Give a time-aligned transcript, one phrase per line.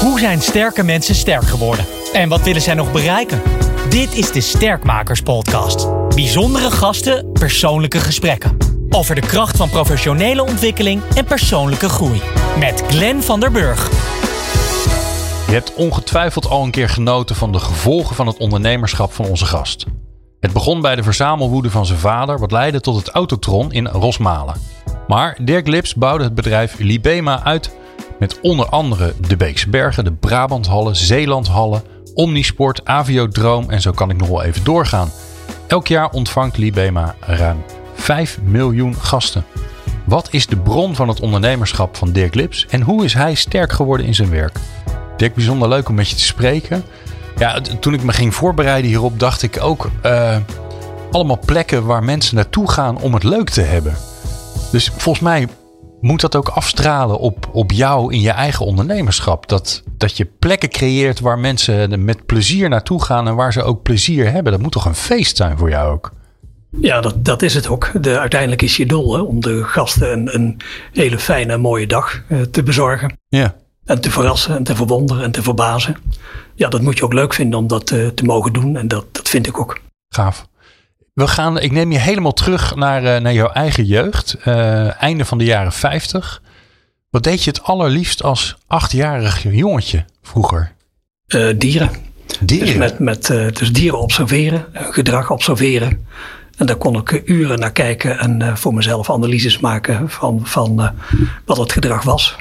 [0.00, 1.84] Hoe zijn sterke mensen sterk geworden?
[2.12, 3.42] En wat willen zij nog bereiken?
[3.88, 5.88] Dit is de Sterkmakers Podcast.
[6.14, 8.56] Bijzondere gasten, persoonlijke gesprekken.
[8.90, 12.20] Over de kracht van professionele ontwikkeling en persoonlijke groei.
[12.58, 13.88] Met Glenn van der Burg.
[15.46, 19.46] Je hebt ongetwijfeld al een keer genoten van de gevolgen van het ondernemerschap van onze
[19.46, 19.86] gast.
[20.40, 24.54] Het begon bij de verzamelwoede van zijn vader, wat leidde tot het Autotron in Rosmalen.
[25.06, 27.78] Maar Dirk Lips bouwde het bedrijf Libema uit
[28.20, 31.82] met onder andere de Beekse Bergen, de Brabanthallen, Zeelandhallen,
[32.14, 35.10] Omnisport, Aviodroom en zo kan ik nog wel even doorgaan.
[35.66, 37.64] Elk jaar ontvangt Libema ruim
[37.94, 39.44] 5 miljoen gasten.
[40.04, 43.72] Wat is de bron van het ondernemerschap van Dirk Lips en hoe is hij sterk
[43.72, 44.58] geworden in zijn werk?
[45.16, 46.84] Dirk, bijzonder leuk om met je te spreken.
[47.36, 50.36] Ja, toen ik me ging voorbereiden hierop, dacht ik ook uh,
[51.10, 53.96] allemaal plekken waar mensen naartoe gaan om het leuk te hebben.
[54.70, 55.48] Dus volgens mij
[56.00, 59.48] moet dat ook afstralen op, op jou in je eigen ondernemerschap.
[59.48, 63.82] Dat, dat je plekken creëert waar mensen met plezier naartoe gaan en waar ze ook
[63.82, 64.52] plezier hebben.
[64.52, 66.12] Dat moet toch een feest zijn voor jou ook?
[66.80, 67.90] Ja, dat, dat is het ook.
[68.02, 70.60] De, uiteindelijk is je doel hè, om de gasten een, een
[70.92, 73.18] hele fijne en mooie dag uh, te bezorgen.
[73.28, 73.56] Ja.
[73.84, 75.96] En te verrassen en te verwonderen en te verbazen.
[76.54, 78.76] Ja, dat moet je ook leuk vinden om dat uh, te mogen doen.
[78.76, 79.80] En dat, dat vind ik ook.
[80.08, 80.48] Gaaf.
[81.14, 84.36] We gaan, ik neem je helemaal terug naar, uh, naar jouw eigen jeugd.
[84.44, 86.42] Uh, einde van de jaren 50.
[87.10, 90.72] Wat deed je het allerliefst als achtjarig jongetje vroeger?
[91.28, 91.90] Uh, dieren.
[92.40, 92.66] Dieren?
[92.66, 96.06] Dus, met, met, dus dieren observeren, gedrag observeren.
[96.56, 100.92] En daar kon ik uren naar kijken en voor mezelf analyses maken van, van
[101.44, 102.36] wat het gedrag was.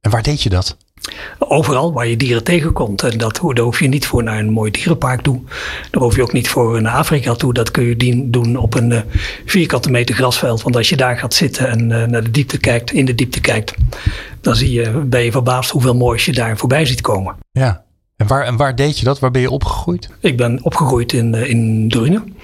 [0.00, 0.76] En waar deed je dat?
[1.38, 3.02] Overal waar je dieren tegenkomt.
[3.02, 5.40] En dat, daar hoef je niet voor naar een mooi dierenpark toe.
[5.90, 7.52] Daar hoef je ook niet voor naar Afrika toe.
[7.52, 9.00] Dat kun je doen op een uh,
[9.44, 10.62] vierkante meter grasveld.
[10.62, 13.40] Want als je daar gaat zitten en uh, naar de diepte kijkt, in de diepte
[13.40, 13.74] kijkt,
[14.40, 17.34] dan zie je, ben je verbaasd hoeveel moois je daar voorbij ziet komen.
[17.52, 17.84] Ja,
[18.16, 19.18] en waar, en waar deed je dat?
[19.18, 20.08] Waar ben je opgegroeid?
[20.20, 22.36] Ik ben opgegroeid in, uh, in Drunen.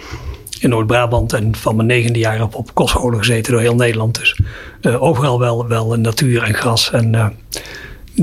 [0.61, 4.15] In Noord-Brabant en van mijn negende jaar op, op kostscholen gezeten door heel Nederland.
[4.15, 4.41] Dus
[4.83, 7.35] overal wel, wel natuur en gras en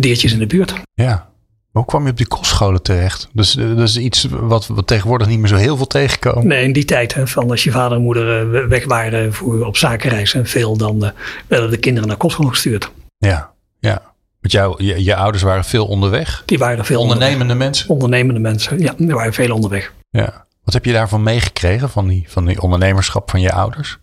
[0.02, 0.74] diertjes in de buurt.
[0.94, 1.30] Ja.
[1.72, 3.30] Hoe kwam je op die kostscholen terecht?
[3.34, 6.48] Dus dat is iets wat we tegenwoordig niet meer zo heel veel tegenkomen.
[6.48, 9.78] Nee, in die tijd, hè, van als je vader en moeder weg waren voor, op
[9.78, 11.10] zakenreis en veel, dan uh,
[11.48, 12.92] werden de kinderen naar kostschool gestuurd.
[13.18, 14.02] Ja, ja.
[14.42, 16.44] Want jou, je, je ouders waren veel onderweg?
[16.46, 17.66] Die waren veel Ondernemende onderweg.
[17.66, 17.90] mensen?
[17.90, 18.94] Ondernemende mensen, ja.
[18.98, 19.94] Die waren veel onderweg.
[20.10, 20.46] Ja.
[20.64, 23.98] Wat heb je daarvan meegekregen, van die, van die ondernemerschap van je ouders?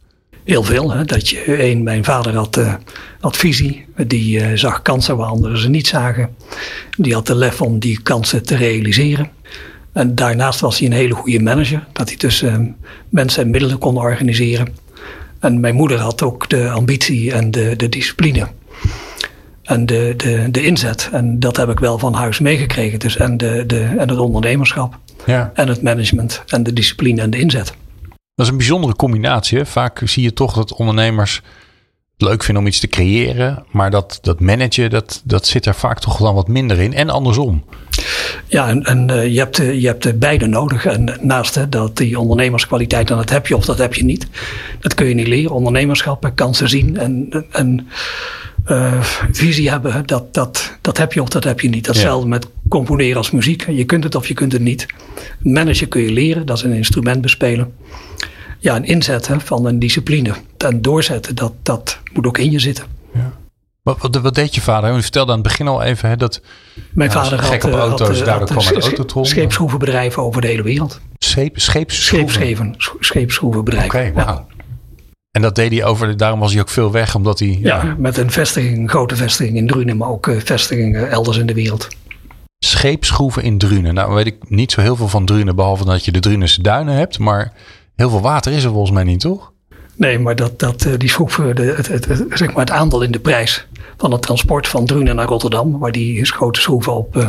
[0.44, 0.93] Heel veel.
[0.93, 1.05] Hè?
[1.05, 2.75] Dat je, één, mijn vader had, uh,
[3.21, 3.87] had visie.
[4.06, 6.37] Die uh, zag kansen waar anderen ze niet zagen.
[6.99, 9.31] Die had de lef om die kansen te realiseren.
[9.93, 11.87] En daarnaast was hij een hele goede manager.
[11.93, 12.69] Dat hij tussen uh,
[13.09, 14.69] mensen en middelen kon organiseren.
[15.41, 18.49] En mijn moeder had ook de ambitie en de, de discipline.
[19.62, 21.09] En de, de, de inzet.
[21.12, 22.99] En dat heb ik wel van huis meegekregen.
[22.99, 24.99] Dus en, de, de, en het ondernemerschap.
[25.26, 25.50] Ja.
[25.55, 26.43] En het management.
[26.47, 27.75] En de discipline en de inzet.
[28.34, 29.65] Dat is een bijzondere combinatie.
[29.65, 31.43] Vaak zie je toch dat ondernemers
[32.17, 33.65] het leuk vinden om iets te creëren.
[33.71, 36.94] Maar dat, dat managen, dat, dat zit er vaak toch dan wat minder in.
[36.94, 37.65] En andersom.
[38.47, 40.87] Ja, en, en uh, je, hebt, je hebt beide nodig.
[40.87, 44.27] En naast dat die ondernemerskwaliteit, en dat heb je of dat heb je niet.
[44.81, 45.50] Dat kun je niet leren.
[45.50, 47.89] Ondernemerschap, kansen zien en, en
[48.66, 49.02] uh,
[49.32, 50.06] visie hebben.
[50.06, 51.84] Dat, dat, dat heb je of dat heb je niet.
[51.84, 52.28] Datzelfde ja.
[52.28, 53.66] met componeren als muziek.
[53.70, 54.86] Je kunt het of je kunt het niet.
[55.42, 57.72] Managen kun je leren, dat is een instrument bespelen
[58.64, 60.34] ja, een inzetten van een discipline.
[60.58, 62.84] En doorzetten, dat, dat moet ook in je zitten.
[63.14, 63.32] Ja.
[63.82, 64.96] Wat, wat, wat, deed je vader?
[64.96, 66.41] U vertelde aan het begin al even hè, dat.
[66.92, 69.26] Mijn ja, vader gek had, op auto's, had, daardoor had, kwam het autotron.
[69.26, 71.00] Scheepsschroevenbedrijven over de hele wereld.
[71.19, 72.75] Scheep, scheepsschroeven?
[73.00, 74.00] Scheepsschroevenbedrijven.
[74.00, 74.25] Oké, okay.
[74.25, 74.46] Ja.
[75.34, 77.59] En dat deed hij over, daarom was hij ook veel weg, omdat hij.
[77.61, 81.39] Ja, ja met een vestiging, een grote vestiging in Drunen, maar ook uh, vestigingen elders
[81.39, 81.89] in de wereld.
[82.59, 83.94] Scheepsschroeven in Drunen.
[83.94, 86.94] Nou, weet ik niet zo heel veel van Drunen, behalve dat je de Drunense duinen
[86.94, 87.53] hebt, maar
[87.97, 89.53] heel veel water is er volgens mij niet, toch?
[89.97, 93.11] Nee, maar dat, dat, die schroeven, de, het, het, het, zeg maar het aandeel in
[93.11, 97.28] de prijs van het transport van Drunen naar Rotterdam, waar die grote schroeven op, uh,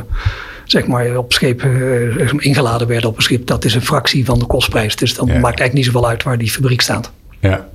[0.66, 4.40] zeg maar op schepen uh, ingeladen werden op een schip, dat is een fractie van
[4.40, 4.96] de kostprijs.
[4.96, 5.34] Dus dan ja.
[5.34, 7.12] maakt eigenlijk niet zoveel uit waar die fabriek staat.
[7.40, 7.68] Ja.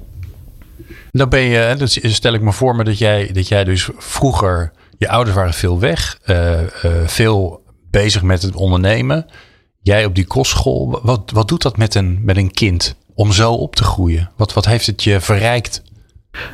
[1.10, 4.72] Dan ben je, dus stel ik me voor me dat jij, dat jij dus vroeger,
[4.98, 6.60] je ouders waren veel weg, uh,
[7.06, 9.26] veel bezig met het ondernemen.
[9.82, 13.52] Jij op die kostschool, wat, wat doet dat met een, met een kind om zo
[13.52, 14.30] op te groeien?
[14.36, 15.82] Wat, wat heeft het je verrijkt?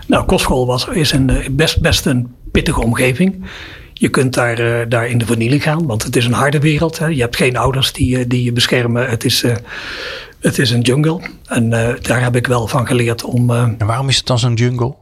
[0.06, 3.44] Nou, kostschool was, is een, best, best een pittige omgeving.
[3.92, 6.98] Je kunt daar, daar in de vernieling gaan, want het is een harde wereld.
[6.98, 7.06] Hè.
[7.06, 9.08] Je hebt geen ouders die, die je beschermen.
[9.08, 9.44] Het is,
[10.46, 11.20] het is een jungle.
[11.46, 13.50] En uh, daar heb ik wel van geleerd om.
[13.50, 14.94] en waarom is het dan zo'n jungle?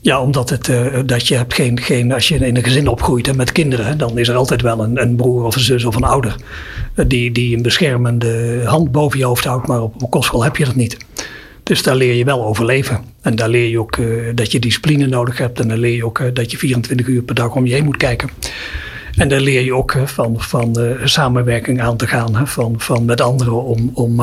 [0.00, 3.26] Ja, omdat het, uh, dat je hebt geen, geen, als je in een gezin opgroeit
[3.26, 5.96] hè, met kinderen, dan is er altijd wel een, een broer of een zus of
[5.96, 6.36] een ouder
[7.06, 10.64] die, die een beschermende hand boven je hoofd houdt, maar op een kostschool heb je
[10.64, 10.96] dat niet.
[11.62, 13.00] Dus daar leer je wel overleven.
[13.20, 15.60] En daar leer je ook uh, dat je discipline nodig hebt.
[15.60, 17.96] En dan leer je ook dat je 24 uur per dag om je heen moet
[17.96, 18.28] kijken.
[19.16, 22.46] En daar leer je ook van, van samenwerking aan te gaan.
[22.46, 24.20] Van, van met anderen om, om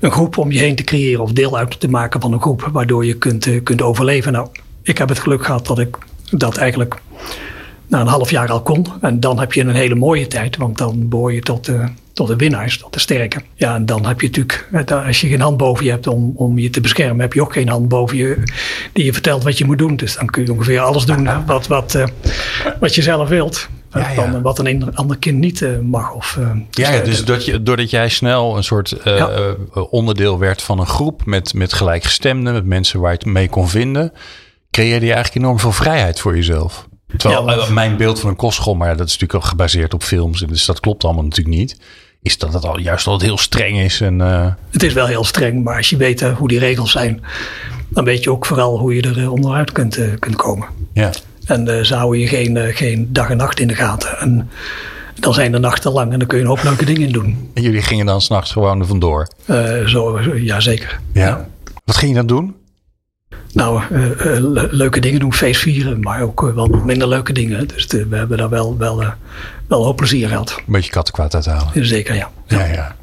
[0.00, 1.22] een groep om je heen te creëren.
[1.22, 2.68] Of deel uit te maken van een groep.
[2.72, 4.32] Waardoor je kunt, kunt overleven.
[4.32, 4.48] Nou,
[4.82, 5.98] ik heb het geluk gehad dat ik
[6.30, 7.00] dat eigenlijk
[7.92, 8.86] na een half jaar al kon.
[9.00, 12.28] En dan heb je een hele mooie tijd, want dan behoor je tot de, tot
[12.28, 13.42] de winnaars, tot de sterke.
[13.54, 14.68] Ja, en dan heb je natuurlijk,
[15.06, 17.52] als je geen hand boven je hebt om, om je te beschermen, heb je ook
[17.52, 18.42] geen hand boven je
[18.92, 19.96] die je vertelt wat je moet doen.
[19.96, 22.06] Dus dan kun je ongeveer alles doen wat, wat, uh,
[22.80, 23.68] wat je zelf wilt.
[23.94, 26.12] Ja, wat een ander kind niet uh, mag.
[26.12, 29.54] Of, uh, ja, ja, dus doordat, je, doordat jij snel een soort uh, ja.
[29.90, 33.68] onderdeel werd van een groep met, met gelijkgestemden, met mensen waar je het mee kon
[33.68, 34.12] vinden,
[34.70, 36.88] creëerde je eigenlijk enorm veel vrijheid voor jezelf.
[37.16, 40.40] Terwijl ja, mijn beeld van een kostschool, maar dat is natuurlijk ook gebaseerd op films,
[40.40, 41.80] dus dat klopt allemaal natuurlijk niet.
[42.22, 44.00] Is dat het al juist altijd heel streng is.
[44.00, 44.46] En, uh...
[44.70, 47.24] Het is wel heel streng, maar als je weet hoe die regels zijn,
[47.88, 50.68] dan weet je ook vooral hoe je er onderuit kunt, kunt komen.
[50.92, 51.10] Ja.
[51.44, 54.18] En uh, ze houden je geen, uh, geen dag en nacht in de gaten.
[54.18, 54.50] En
[55.14, 57.50] dan zijn de nachten lang en dan kun je een hoop leuke dingen doen.
[57.54, 59.28] En jullie gingen dan s'nachts gewoon er vandoor?
[59.46, 61.00] Uh, zo, ja, zeker.
[61.12, 61.26] Ja.
[61.26, 61.48] ja.
[61.84, 62.54] Wat ging je dan doen?
[63.52, 63.82] Nou,
[64.70, 67.68] leuke dingen doen, feest vieren, maar ook wel minder leuke dingen.
[67.68, 69.04] Dus we hebben daar wel, wel,
[69.68, 70.54] wel hoop plezier gehad.
[70.56, 71.86] Een beetje kattenkwaad uithalen.
[71.86, 72.30] Zeker, ja.
[72.46, 72.96] ja, ja.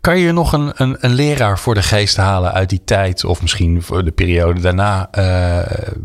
[0.00, 3.42] Kan je nog een, een, een, leraar voor de geest halen uit die tijd, of
[3.42, 5.08] misschien voor de periode daarna,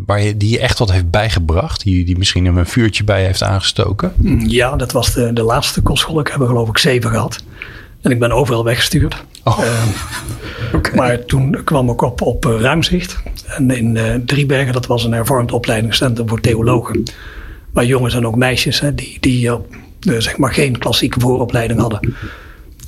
[0.06, 3.44] waar je, die je echt wat heeft bijgebracht, die, die misschien een vuurtje bij heeft
[3.44, 4.14] aangestoken?
[4.48, 6.20] Ja, dat was de, de laatste kostschool.
[6.20, 7.44] Ik heb er geloof ik zeven gehad.
[8.02, 9.24] En ik ben overal weggestuurd.
[9.44, 9.60] Oh.
[10.74, 10.96] Uh, okay.
[10.96, 13.18] Maar toen kwam ik op, op Ruimzicht.
[13.46, 17.04] En in Driebergen, dat was een hervormd opleidingscentrum voor theologen.
[17.72, 19.52] Maar jongens en ook meisjes hè, die, die
[20.00, 22.16] zeg maar geen klassieke vooropleiding hadden.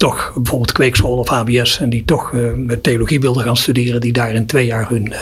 [0.05, 1.79] Toch bijvoorbeeld kweekschool of HBS.
[1.79, 4.01] En die toch met theologie wilden gaan studeren.
[4.01, 5.13] Die daar in twee jaar hun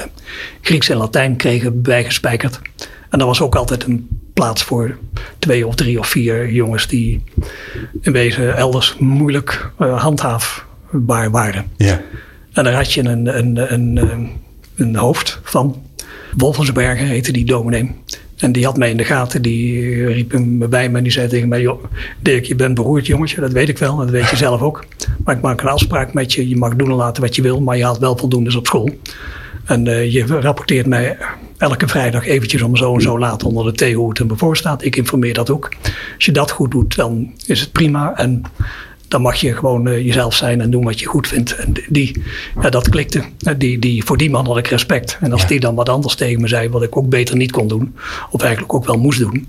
[0.62, 2.60] Grieks en Latijn kregen bijgespijkerd.
[3.10, 4.98] En dat was ook altijd een plaats voor
[5.40, 7.24] twee of drie of vier jongens die
[8.02, 11.66] in wezen elders moeilijk uh, handhaafbaar waren.
[11.78, 12.02] Ja.
[12.54, 14.30] En daar had je een, een, een,
[14.76, 15.82] een hoofd van.
[16.38, 17.96] Wolfensberger heette die dominee.
[18.44, 21.28] En die had mij in de gaten, die riep hem bij me en die zei
[21.28, 21.84] tegen mij: Joh,
[22.19, 24.86] Dirk, je bent beroerd jongetje, dat weet ik wel, dat weet je zelf ook.
[25.24, 27.62] Maar ik maak een afspraak met je, je mag doen en laten wat je wil,
[27.62, 28.90] maar je haalt wel voldoende op school.
[29.66, 31.18] En uh, je rapporteert mij
[31.57, 34.57] elke vrijdag eventjes om zo en zo laat onder de thee hoe het er voor
[34.57, 34.84] staat.
[34.84, 35.72] Ik informeer dat ook.
[36.16, 38.13] Als je dat goed doet, dan is het prima.
[38.16, 38.42] En
[39.13, 41.56] dan mag je gewoon uh, jezelf zijn en doen wat je goed vindt.
[41.56, 42.24] En die,
[42.62, 43.24] ja, dat klikte.
[43.57, 45.18] Die, die, voor die man had ik respect.
[45.21, 45.48] En als ja.
[45.48, 47.95] die dan wat anders tegen me zei, wat ik ook beter niet kon doen,
[48.31, 49.48] of eigenlijk ook wel moest doen,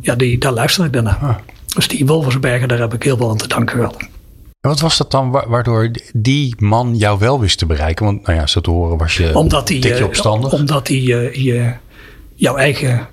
[0.00, 1.18] ja, die, daar luister ik daarna.
[1.22, 1.34] Ah.
[1.74, 3.96] Dus die Wolversbergen, daar heb ik heel veel aan te danken gehad.
[4.60, 8.04] Wat was dat dan waardoor die man jou wel wist te bereiken?
[8.04, 10.52] Want nou ja, zo te horen was je omdat die, tikje opstandig.
[10.52, 11.72] Uh, omdat hij uh, je,
[12.34, 13.08] jouw eigen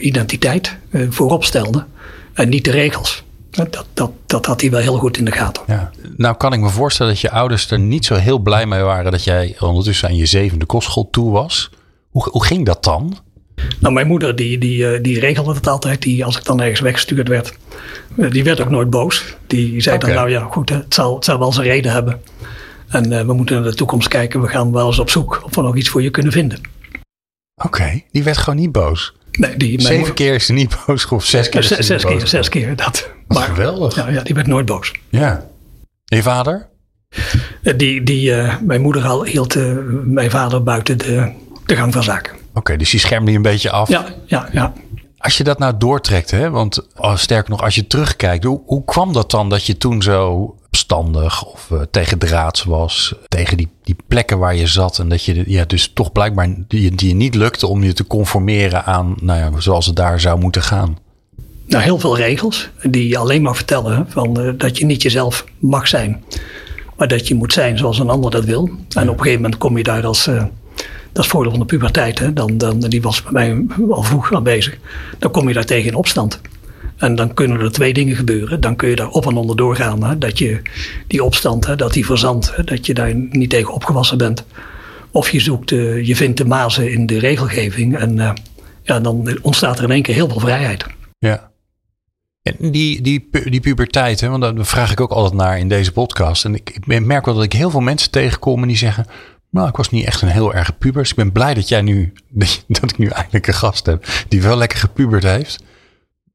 [0.00, 0.76] identiteit
[1.08, 1.84] voorop stelde
[2.32, 3.24] en niet de regels.
[3.50, 5.62] Dat, dat, dat had hij wel heel goed in de gaten.
[5.66, 5.90] Ja.
[6.16, 9.12] Nou kan ik me voorstellen dat je ouders er niet zo heel blij mee waren
[9.12, 11.70] dat jij ondertussen aan je zevende kostschool toe was.
[12.10, 13.18] Hoe, hoe ging dat dan?
[13.80, 16.02] Nou, mijn moeder die, die, die regelde het altijd.
[16.02, 17.56] Die, als ik dan ergens weggestuurd werd,
[18.14, 19.36] die werd ook nooit boos.
[19.46, 20.08] Die zei okay.
[20.08, 22.20] dan, nou ja, goed, het zal, het zal wel zijn reden hebben.
[22.88, 24.40] En uh, we moeten naar de toekomst kijken.
[24.40, 26.60] We gaan wel eens op zoek of we nog iets voor je kunnen vinden.
[27.54, 28.06] Oké, okay.
[28.10, 29.14] die werd gewoon niet boos.
[29.32, 30.14] Nee, die, Zeven moeder...
[30.14, 31.62] keer is ze niet boos, of zes keer.
[31.62, 32.76] Zes, zes keer, zes keer.
[32.76, 33.10] Dat.
[33.28, 33.94] Maar, geweldig.
[33.94, 34.92] Ja, ja, die werd nooit boos.
[35.08, 35.46] Ja.
[36.04, 36.68] Je vader?
[37.76, 41.32] Die, die, uh, mijn moeder hield uh, mijn vader buiten de,
[41.66, 42.32] de gang van zaken.
[42.32, 43.88] Oké, okay, dus die schermde je een beetje af.
[43.88, 44.72] Ja, ja, ja.
[45.18, 48.84] Als je dat nou doortrekt, hè, want oh, sterker nog, als je terugkijkt, hoe, hoe
[48.84, 53.68] kwam dat dan dat je toen zo opstandig of uh, tegen draads was, tegen die,
[53.82, 57.14] die plekken waar je zat en dat je ja, dus toch blijkbaar die, die je
[57.14, 60.98] niet lukte om je te conformeren aan nou ja, zoals het daar zou moeten gaan?
[61.66, 65.88] Nou, heel veel regels die alleen maar vertellen van, uh, dat je niet jezelf mag
[65.88, 66.24] zijn,
[66.96, 68.70] maar dat je moet zijn zoals een ander dat wil.
[68.88, 70.44] En op een gegeven moment kom je daar als uh,
[71.12, 72.18] dat is voordeel van de puberteit.
[72.18, 72.32] Hè?
[72.32, 74.78] Dan, dan, die was bij mij al vroeg aanwezig.
[75.18, 76.40] Dan kom je daar tegen in opstand.
[77.00, 78.60] En dan kunnen er twee dingen gebeuren.
[78.60, 80.04] Dan kun je daar op en onder doorgaan.
[80.04, 80.18] Hè?
[80.18, 80.62] Dat je
[81.06, 82.56] die opstand, hè, dat die verzandt.
[82.56, 82.64] Hè?
[82.64, 84.44] Dat je daar niet tegen opgewassen bent.
[85.10, 87.96] Of je zoekt, uh, je vindt de mazen in de regelgeving.
[87.96, 88.32] En uh,
[88.82, 90.86] ja, dan ontstaat er in één keer heel veel vrijheid.
[91.18, 91.50] Ja.
[92.42, 95.92] En die, die, die puberteit, hè, want daar vraag ik ook altijd naar in deze
[95.92, 96.44] podcast.
[96.44, 99.06] En ik, ik merk wel dat ik heel veel mensen tegenkom en die zeggen...
[99.50, 101.00] Nou, ik was niet echt een heel erg puber.
[101.00, 102.12] Dus ik ben blij dat jij nu,
[102.68, 105.62] dat ik nu eindelijk een gast heb die wel lekker gepubert heeft.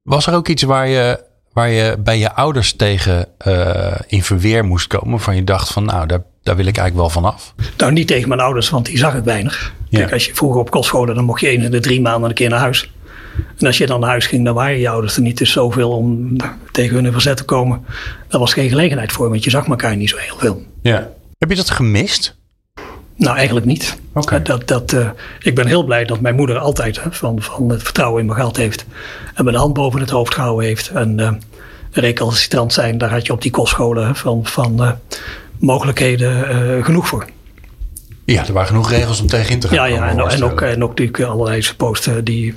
[0.05, 4.65] Was er ook iets waar je, waar je bij je ouders tegen uh, in verweer
[4.65, 5.19] moest komen?
[5.19, 7.53] Van je dacht van, nou, daar, daar wil ik eigenlijk wel vanaf.
[7.77, 9.74] Nou, niet tegen mijn ouders, want die zag ik weinig.
[9.89, 12.35] Kijk, als je vroeger op kostscholen, dan mocht je één in de drie maanden een
[12.35, 12.91] keer naar huis.
[13.57, 15.91] En als je dan naar huis ging, dan waren je ouders er niet dus zoveel
[15.91, 16.35] om
[16.71, 17.85] tegen hun in verzet te komen.
[18.27, 20.63] Daar was geen gelegenheid voor, want je zag elkaar niet zo heel veel.
[20.81, 21.09] Ja.
[21.38, 22.35] Heb je dat gemist?
[23.17, 23.98] Nou, eigenlijk niet.
[24.13, 24.41] Okay.
[24.41, 27.84] Dat, dat, uh, ik ben heel blij dat mijn moeder altijd hè, van, van het
[27.84, 28.86] vertrouwen in me gehad heeft.
[29.34, 30.89] En de hand boven het hoofd gehouden heeft.
[30.89, 31.31] En uh,
[31.91, 34.91] recalcitrant zijn, daar had je op die kostscholen van, van uh,
[35.60, 37.25] mogelijkheden genoeg voor.
[38.25, 39.75] Ja, er waren genoeg regels om tegenin te gaan.
[39.75, 42.53] Ja, ja en, en, ook, en ook natuurlijk allerlei posten die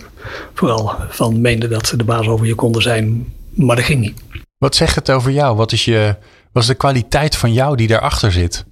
[0.55, 3.33] vooral van meenden dat ze de baas over je konden zijn.
[3.55, 4.23] Maar dat ging niet.
[4.59, 5.57] Wat zegt het over jou?
[5.57, 6.17] Wat is, je,
[6.53, 8.65] wat is de kwaliteit van jou die daarachter zit?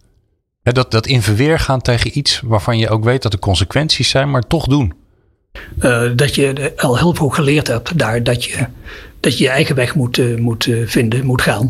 [0.73, 4.31] Dat, dat in verweer gaan tegen iets waarvan je ook weet dat er consequenties zijn,
[4.31, 4.93] maar toch doen.
[5.81, 8.67] Uh, dat je al heel vroeg geleerd hebt daar dat je
[9.21, 11.69] dat je, je eigen weg moet, uh, moet uh, vinden, moet gaan.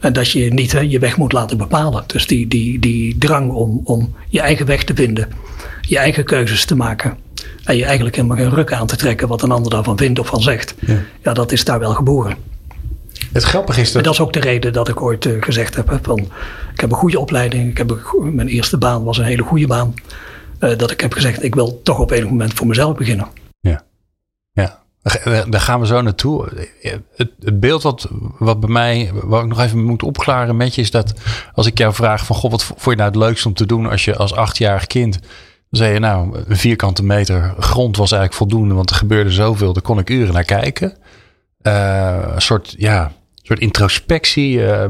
[0.00, 2.04] En dat je niet je weg moet laten bepalen.
[2.06, 5.28] Dus die, die, die drang om, om je eigen weg te vinden,
[5.80, 7.16] je eigen keuzes te maken.
[7.64, 10.26] En je eigenlijk helemaal geen ruk aan te trekken wat een ander daarvan vindt of
[10.26, 10.74] van zegt.
[10.78, 12.36] Ja, ja dat is daar wel geboren.
[13.32, 13.96] Het grappige is dat...
[13.96, 16.18] En dat is ook de reden dat ik ooit uh, gezegd heb: van,
[16.72, 17.70] ik heb een goede opleiding.
[17.70, 19.94] Ik heb een, mijn eerste baan was een hele goede baan.
[20.60, 23.28] Uh, dat ik heb gezegd: ik wil toch op enig moment voor mezelf beginnen.
[23.60, 23.82] Ja,
[24.52, 24.78] ja.
[25.48, 26.48] Daar gaan we zo naartoe.
[26.80, 28.08] Het, het, beeld wat,
[28.38, 31.12] wat bij mij, wat ik nog even moet opklaren met je, is dat
[31.54, 33.86] als ik jou vraag: van God, wat vond je nou het leukste om te doen
[33.86, 35.12] als je als achtjarig kind.
[35.70, 39.72] Dan zei je nou, een vierkante meter grond was eigenlijk voldoende, want er gebeurde zoveel,
[39.72, 40.96] daar kon ik uren naar kijken.
[41.62, 43.12] Uh, een soort, ja,
[43.50, 44.52] soort introspectie.
[44.52, 44.84] Uh,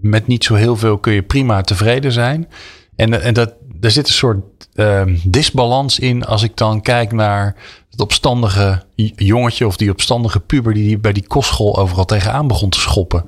[0.00, 2.48] met niet zo heel veel kun je prima tevreden zijn.
[2.96, 4.38] En, en dat, er zit een soort
[4.74, 7.56] uh, disbalans in als ik dan kijk naar
[7.90, 8.82] het opstandige
[9.16, 13.24] jongetje of die opstandige puber die bij die kostschool overal tegenaan begon te schoppen.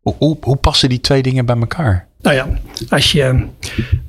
[0.00, 2.08] Hoe, hoe, hoe passen die twee dingen bij elkaar?
[2.20, 2.48] Nou ja,
[2.88, 3.46] als je,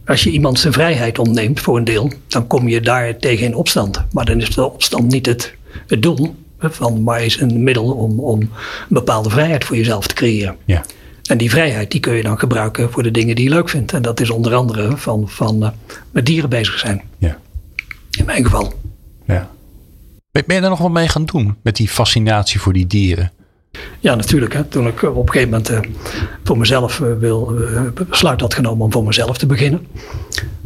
[0.06, 3.56] als je iemand zijn vrijheid ontneemt voor een deel, dan kom je daar tegen in
[3.56, 4.06] opstand.
[4.12, 5.56] Maar dan is de opstand niet het,
[5.88, 6.36] het doel
[6.70, 8.50] van, maar is een middel om, om een
[8.90, 10.58] bepaalde vrijheid voor jezelf te creëren.
[10.66, 10.84] Ja.
[11.26, 13.94] En die vrijheid die kun je dan gebruiken voor de dingen die je leuk vindt.
[13.94, 15.70] En dat is onder andere van, van uh,
[16.12, 17.02] met dieren bezig zijn.
[17.18, 17.38] Ja.
[18.12, 18.74] In mijn geval.
[19.26, 19.50] Ja.
[20.32, 23.32] Ben je daar nog wat mee gaan doen met die fascinatie voor die dieren?
[24.00, 24.54] Ja, natuurlijk.
[24.54, 24.64] Hè.
[24.64, 25.80] Toen ik op een gegeven moment uh,
[26.44, 27.54] voor mezelf uh, wil,
[28.10, 29.88] besluit had genomen om voor mezelf te beginnen,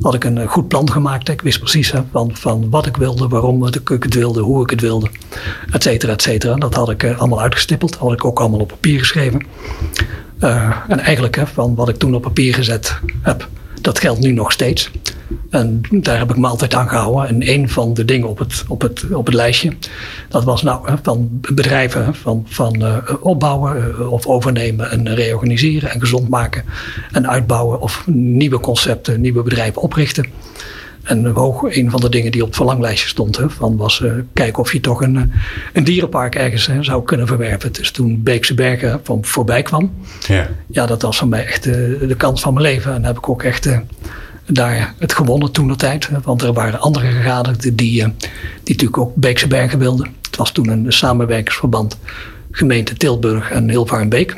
[0.02, 1.30] had ik een goed plan gemaakt.
[1.30, 4.70] Ik wist precies hè, van, van wat ik wilde, waarom ik het wilde, hoe ik
[4.70, 5.10] het wilde,
[5.72, 6.56] et cetera, et cetera.
[6.56, 7.92] Dat had ik allemaal uitgestippeld.
[7.92, 9.46] Dat had ik ook allemaal op papier geschreven.
[10.88, 13.48] en eigenlijk hè, van wat ik toen op papier gezet heb,
[13.86, 14.92] dat geldt nu nog steeds.
[15.50, 17.27] En daar heb ik me altijd aan gehouden.
[17.27, 19.72] En een van de dingen op het, op het, op het lijstje,
[20.30, 26.00] dat was nou van bedrijven van, van uh, opbouwen uh, of overnemen en reorganiseren en
[26.00, 26.63] gezond maken.
[27.12, 30.25] En uitbouwen of nieuwe concepten, nieuwe bedrijven oprichten.
[31.05, 34.13] En hoog, een van de dingen die op het verlanglijstje stond, hè, van was uh,
[34.33, 35.31] kijken of je toch een,
[35.74, 37.74] een dierenpark ergens hè, zou kunnen verwerven.
[37.74, 39.93] Dus toen Beekse Bergen van voorbij kwam,
[40.27, 42.93] ja, ja dat was voor mij echt de, de kans van mijn leven.
[42.93, 43.69] En heb ik ook echt
[44.45, 46.09] daar het gewonnen toen de tijd.
[46.24, 48.13] Want er waren andere gegadigden die, die
[48.63, 50.13] natuurlijk ook Beekse Bergen wilden.
[50.21, 51.97] Het was toen een samenwerkingsverband
[52.51, 54.35] gemeente Tilburg en Hilvarenbeek.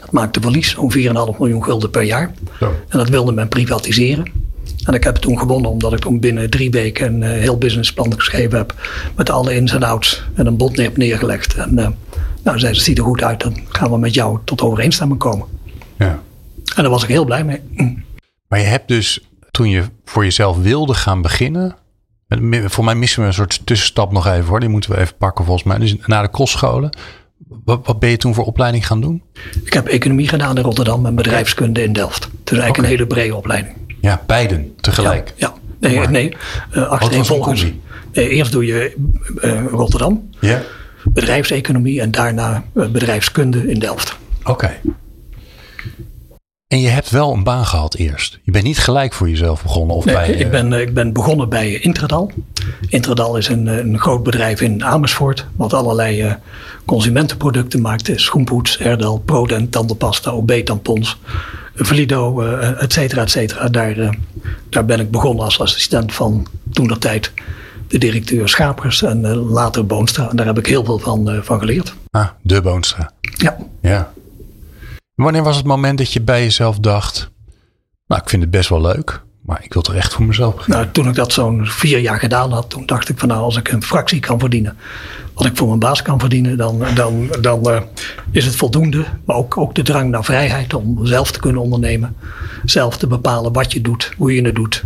[0.00, 0.98] Dat maakte verlies om 4,5
[1.38, 2.32] miljoen gulden per jaar.
[2.58, 2.74] Zo.
[2.88, 4.39] En dat wilde men privatiseren.
[4.84, 7.58] En ik heb het toen gewonnen omdat ik toen binnen drie weken een uh, heel
[7.58, 8.74] businessplan geschreven heb.
[9.16, 11.54] Met alle ins en outs en een bod heb neergelegd.
[11.54, 11.88] En uh,
[12.44, 15.46] nou, zei ze, ziet er goed uit, dan gaan we met jou tot overeenstemming komen.
[15.98, 16.22] Ja.
[16.74, 17.60] En daar was ik heel blij mee.
[18.48, 19.20] Maar je hebt dus,
[19.50, 21.76] toen je voor jezelf wilde gaan beginnen.
[22.64, 24.60] Voor mij missen we een soort tussenstap nog even hoor.
[24.60, 25.78] Die moeten we even pakken volgens mij.
[25.78, 26.90] Dus na de kostscholen.
[27.64, 29.22] Wat, wat ben je toen voor opleiding gaan doen?
[29.64, 32.20] Ik heb economie gedaan in Rotterdam en bedrijfskunde in Delft.
[32.20, 32.84] Dus eigenlijk okay.
[32.84, 33.76] een hele brede opleiding.
[34.00, 35.32] Ja, beiden tegelijk.
[35.36, 35.88] Ja, ja.
[35.88, 36.36] nee, maar, nee
[36.74, 37.02] uh.
[38.12, 38.94] Nee, eerst doe je
[39.42, 40.30] uh, Rotterdam,
[41.04, 44.16] bedrijfseconomie en daarna uh, bedrijfskunde in Delft.
[44.40, 44.50] Oké.
[44.50, 44.80] Okay.
[46.70, 48.38] En je hebt wel een baan gehad eerst.
[48.42, 49.96] Je bent niet gelijk voor jezelf begonnen?
[49.96, 52.30] Of nee, bij, ik, ben, ik ben begonnen bij Intradal.
[52.88, 55.46] Intradal is een, een groot bedrijf in Amersfoort.
[55.56, 56.32] Wat allerlei uh,
[56.84, 58.10] consumentenproducten maakt.
[58.14, 61.18] Schoenpoets, Erdal, Prodent, tandenpasta, OB-tampons.
[61.82, 63.68] Valido, uh, et cetera, et cetera.
[63.68, 64.10] Daar, uh,
[64.68, 67.32] daar ben ik begonnen als assistent van toen dat tijd
[67.88, 70.30] de directeur Schapers en uh, later Boonstra.
[70.30, 71.94] En daar heb ik heel veel van, van geleerd.
[72.10, 73.10] Ah, de Boonstra.
[73.20, 73.56] Ja.
[73.80, 74.12] Ja.
[75.14, 77.30] Wanneer was het moment dat je bij jezelf dacht,
[78.06, 80.80] nou ik vind het best wel leuk, Maar ik wil toch echt voor mezelf beginnen.
[80.80, 83.56] Nou, toen ik dat zo'n vier jaar gedaan had, toen dacht ik van nou, als
[83.56, 84.76] ik een fractie kan verdienen,
[85.34, 87.80] wat ik voor mijn baas kan verdienen, dan, dan, dan uh,
[88.30, 89.04] is het voldoende.
[89.24, 92.16] Maar ook, ook de drang naar vrijheid om zelf te kunnen ondernemen.
[92.64, 94.84] Zelf te bepalen wat je doet, hoe je het doet.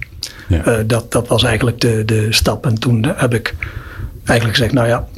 [0.48, 0.66] Ja.
[0.66, 2.66] Uh, dat, dat was eigenlijk de, de stap.
[2.66, 3.54] En toen heb ik
[4.24, 5.08] eigenlijk gezegd, nou ja,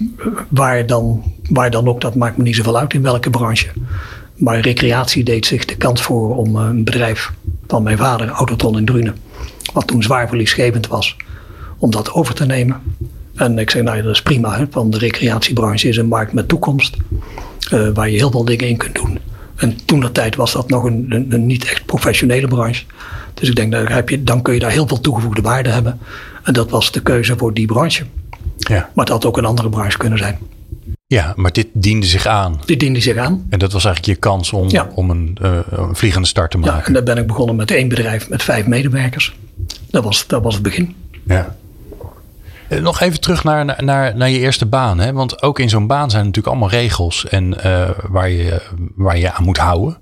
[0.49, 3.69] waar dan, waar dan ook, dat maakt me niet zoveel uit in welke branche.
[4.35, 7.33] Maar recreatie deed zich de kans voor om een bedrijf
[7.67, 9.17] van mijn vader, Autotron in Drunen,
[9.73, 11.17] wat toen zwaar verliesgevend was,
[11.79, 12.81] om dat over te nemen.
[13.35, 16.33] En ik zei, nou ja, dat is prima, hè, want de recreatiebranche is een markt
[16.33, 16.97] met toekomst,
[17.73, 19.19] uh, waar je heel veel dingen in kunt doen.
[19.57, 22.85] En toen dat tijd was dat nog een, een, een, niet echt professionele branche.
[23.35, 25.99] Dus ik denk, dan, heb je, dan kun je daar heel veel toegevoegde waarde hebben.
[26.43, 28.05] En dat was de keuze voor die branche.
[28.57, 28.91] Ja.
[28.95, 30.39] Maar het had ook een andere branche kunnen zijn.
[31.09, 32.61] Ja, maar dit diende zich aan.
[32.65, 33.47] Dit diende zich aan.
[33.51, 34.89] En dat was eigenlijk je kans om, ja.
[34.95, 36.79] om een, uh, een, vliegende start te maken.
[36.79, 39.37] Ja, en daar ben ik begonnen met één bedrijf met vijf medewerkers.
[39.91, 40.97] Dat was, dat was het begin.
[41.27, 41.57] Ja.
[42.69, 44.99] Eh, nog even terug naar, naar, naar je eerste baan.
[44.99, 45.13] Hè?
[45.13, 48.63] Want ook in zo'n baan zijn natuurlijk allemaal regels en, uh, waar, je,
[48.95, 49.99] waar je aan moet houden.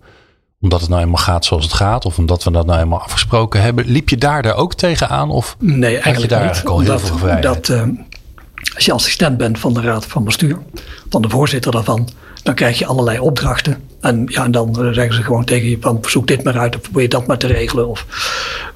[0.61, 2.05] Omdat het nou helemaal gaat zoals het gaat.
[2.05, 3.87] Of omdat we dat nou helemaal afgesproken hebben.
[3.87, 5.31] Liep je daar, daar ook tegenaan?
[5.31, 6.49] Of nee, eigenlijk je daar niet.
[6.49, 7.43] eigenlijk al heel dat, veel vrijheid?
[7.43, 7.83] Dat, uh,
[8.75, 10.59] als je assistent bent van de raad van bestuur,
[11.09, 12.09] van de voorzitter daarvan,
[12.43, 13.77] dan krijg je allerlei opdrachten.
[14.01, 16.83] En, ja, en dan zeggen ze gewoon tegen je van zoek dit maar uit of
[16.83, 17.89] probeer dat maar te regelen.
[17.89, 18.07] Of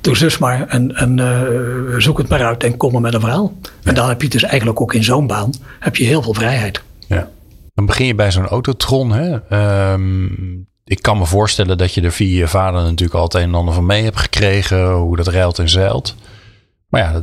[0.00, 3.56] doe zus maar en, uh, zoek het maar uit en kom maar met een verhaal.
[3.82, 5.50] En dan heb je dus eigenlijk ook in zo'n baan
[5.80, 6.82] heb je heel veel vrijheid.
[7.06, 7.28] Ja.
[7.74, 9.12] Dan begin je bij zo'n autotron.
[9.12, 9.38] Hè?
[9.92, 13.56] Um, ik kan me voorstellen dat je er via je vader natuurlijk altijd een en
[13.56, 14.92] ander van mee hebt gekregen.
[14.92, 16.14] Hoe dat ruilt en zeilt.
[16.88, 17.22] Maar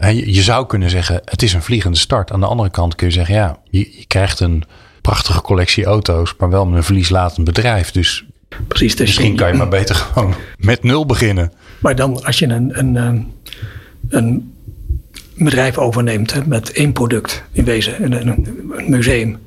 [0.00, 2.32] ja, je zou kunnen zeggen, het is een vliegende start.
[2.32, 4.62] Aan de andere kant kun je zeggen, ja, je, je krijgt een
[5.00, 7.90] prachtige collectie auto's, maar wel met een verlieslatend bedrijf.
[7.90, 8.24] Dus
[8.68, 11.52] Precies, dus misschien kan je maar beter gewoon met nul beginnen.
[11.78, 13.32] Maar dan als je een, een,
[14.08, 14.52] een
[15.34, 19.38] bedrijf overneemt hè, met één product, in wezen, een, een museum,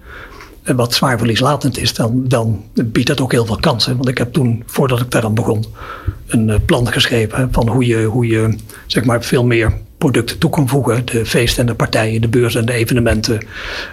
[0.75, 3.95] wat zwaar verlieslatend is, dan, dan biedt dat ook heel veel kansen.
[3.95, 5.65] Want ik heb toen, voordat ik daaraan begon,
[6.27, 10.67] een plan geschreven van hoe je, hoe je zeg maar, veel meer producten toe kan
[10.67, 11.05] voegen.
[11.05, 13.39] De feesten en de partijen, de beurzen en de evenementen,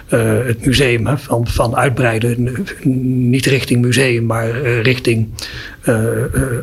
[0.09, 1.17] uh, het museum.
[1.17, 2.53] Van, van uitbreiden,
[3.29, 5.29] niet richting museum, maar richting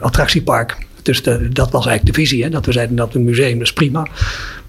[0.00, 0.76] attractiepark.
[1.02, 2.42] Dus dat was eigenlijk de visie.
[2.42, 4.06] Hè, dat we zeiden dat een museum is prima.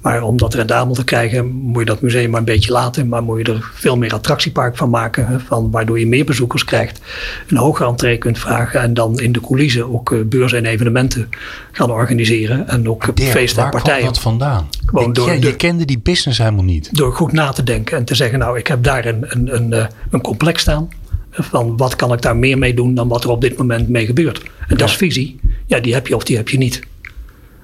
[0.03, 3.07] Maar om dat rendabel te krijgen, moet je dat museum maar een beetje laten.
[3.07, 5.41] Maar moet je er veel meer attractiepark van maken.
[5.41, 6.99] Van, waardoor je meer bezoekers krijgt.
[7.47, 8.81] Een hogere entree kunt vragen.
[8.81, 11.29] En dan in de coulissen ook uh, beurzen en evenementen
[11.71, 12.67] gaan organiseren.
[12.67, 14.03] En ook Dirk, feesten en partijen.
[14.03, 14.67] Waar kwam dat vandaan?
[14.85, 16.89] Gewoon ik, door je, de, je kende die business helemaal niet.
[16.91, 19.87] Door goed na te denken en te zeggen, nou ik heb daar een, een, een,
[20.11, 20.89] een complex staan.
[21.31, 24.05] Van wat kan ik daar meer mee doen dan wat er op dit moment mee
[24.05, 24.37] gebeurt.
[24.43, 24.75] En ja.
[24.75, 25.39] dat is visie.
[25.65, 26.81] Ja, die heb je of die heb je niet.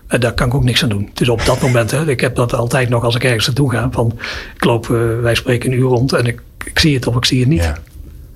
[0.10, 1.10] En daar kan ik ook niks aan doen.
[1.14, 3.90] Dus op dat moment, hè, ik heb dat altijd nog als ik ergens naartoe ga.
[3.92, 4.20] Van,
[4.56, 7.26] ik loop, uh, wij spreken een uur rond en ik, ik zie het of ik
[7.26, 7.64] zie het niet.
[7.64, 7.78] Ja.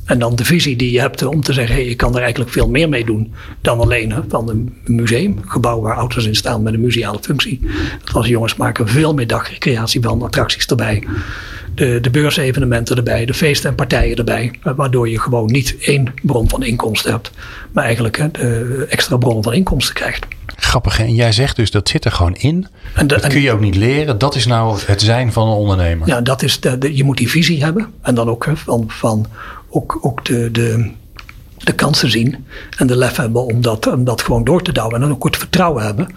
[0.05, 2.51] En dan de visie die je hebt om te zeggen, hey, je kan er eigenlijk
[2.51, 5.37] veel meer mee doen dan alleen hè, van een museum.
[5.37, 7.59] Een gebouw waar auto's in staan met een museale functie.
[8.03, 11.03] Dat was jongens maken veel meer dagrecreatie van attracties erbij.
[11.75, 14.51] De, de beursevenementen erbij, de feesten en partijen erbij.
[14.75, 17.31] Waardoor je gewoon niet één bron van inkomsten hebt.
[17.71, 20.25] Maar eigenlijk hè, de extra bronnen van inkomsten krijgt.
[20.63, 20.99] Grappig.
[20.99, 22.67] En jij zegt dus dat zit er gewoon in.
[22.93, 24.17] En de, dat kun je ook niet leren.
[24.17, 26.07] Dat is nou het zijn van een ondernemer.
[26.07, 27.93] Ja, dat is de, de, je moet die visie hebben.
[28.01, 29.25] En dan ook van, van
[29.69, 30.91] ook, ook de, de,
[31.57, 32.45] de kansen zien.
[32.77, 34.95] En de lef hebben om dat, om dat gewoon door te douwen.
[34.95, 36.07] En dan ook het vertrouwen hebben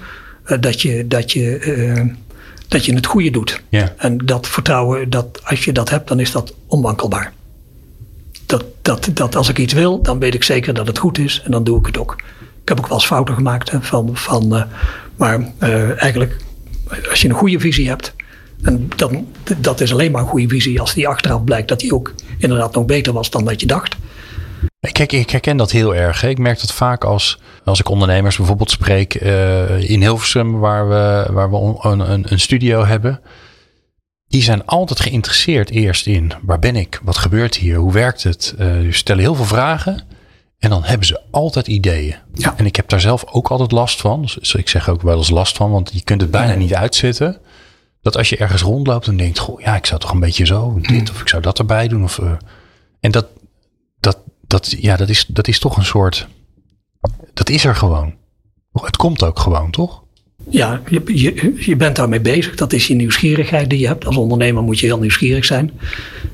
[0.46, 2.12] uh, dat, je, dat, je, uh,
[2.68, 3.62] dat je het goede doet.
[3.68, 3.88] Yeah.
[3.96, 7.32] En dat vertrouwen, dat, als je dat hebt, dan is dat onwankelbaar.
[8.46, 11.42] Dat, dat, dat als ik iets wil, dan weet ik zeker dat het goed is.
[11.44, 12.16] En dan doe ik het ook.
[12.66, 13.70] Ik heb ook wel eens fouten gemaakt.
[13.81, 14.62] Van, van, uh,
[15.16, 16.37] maar uh, eigenlijk,
[17.11, 18.14] als je een goede visie hebt.
[18.96, 19.26] Dan,
[19.57, 22.74] dat is alleen maar een goede visie als die achteraf blijkt dat die ook inderdaad
[22.74, 23.96] nog beter was dan dat je dacht.
[24.92, 26.22] Kijk, ik herken dat heel erg.
[26.22, 31.33] Ik merk dat vaak als, als ik ondernemers bijvoorbeeld spreek uh, in Hilversum, waar we,
[31.33, 33.20] waar we een, een, studio hebben.
[34.29, 38.55] Die zijn altijd geïnteresseerd eerst in waar ben ik, wat gebeurt hier, hoe werkt het.
[38.59, 40.15] Uh, stellen heel veel vragen.
[40.59, 42.16] En dan hebben ze altijd ideeën.
[42.35, 42.55] Ja.
[42.57, 44.23] En ik heb daar zelf ook altijd last van.
[44.23, 47.40] Dus ik zeg ook wel eens last van, want je kunt het bijna niet uitzetten.
[48.03, 50.79] Dat als je ergens rondloopt en denkt, goh, ja, ik zou toch een beetje zo,
[50.81, 52.05] dit, of ik zou dat erbij doen.
[52.05, 52.33] Of, uh,
[53.01, 53.27] en dat,
[54.01, 56.29] dat, dat, ja, dat, is, dat is toch een soort,
[57.35, 58.14] dat is er gewoon.
[58.73, 60.05] Het komt ook gewoon, toch?
[60.50, 62.54] Ja, je, je, je bent daarmee bezig.
[62.54, 64.06] Dat is je nieuwsgierigheid die je hebt.
[64.06, 65.70] Als ondernemer moet je heel nieuwsgierig zijn.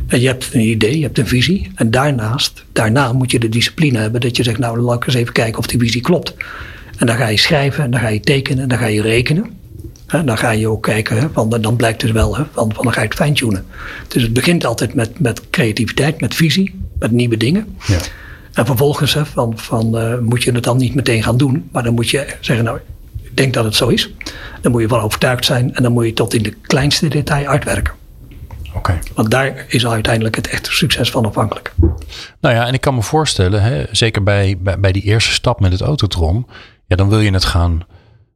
[0.06, 1.70] En je hebt een idee, je hebt een visie.
[1.74, 5.14] En daarnaast, daarna moet je de discipline hebben dat je zegt, nou laat ik eens
[5.14, 6.34] even kijken of die visie klopt.
[6.96, 9.50] En dan ga je schrijven, en dan ga je tekenen, en dan ga je rekenen.
[10.06, 12.92] dan ga je ook kijken, hè, want dan blijkt dus wel, hè, van, van dan
[12.92, 13.64] ga je het fine-tunen.
[14.08, 17.76] Dus het begint altijd met, met creativiteit, met visie, met nieuwe dingen.
[17.86, 17.98] Ja.
[18.52, 21.82] En vervolgens hè, van, van, uh, moet je het dan niet meteen gaan doen, maar
[21.82, 22.78] dan moet je zeggen, nou,
[23.34, 24.14] denk dat het zo is.
[24.60, 27.46] Dan moet je van overtuigd zijn en dan moet je tot in de kleinste detail
[27.46, 27.94] uitwerken.
[28.74, 28.98] Okay.
[29.14, 31.72] Want daar is uiteindelijk het echte succes van afhankelijk.
[32.40, 35.60] Nou ja, en ik kan me voorstellen, hè, zeker bij, bij, bij die eerste stap
[35.60, 36.46] met het autotron,
[36.86, 37.80] ja, dan wil je het gaan.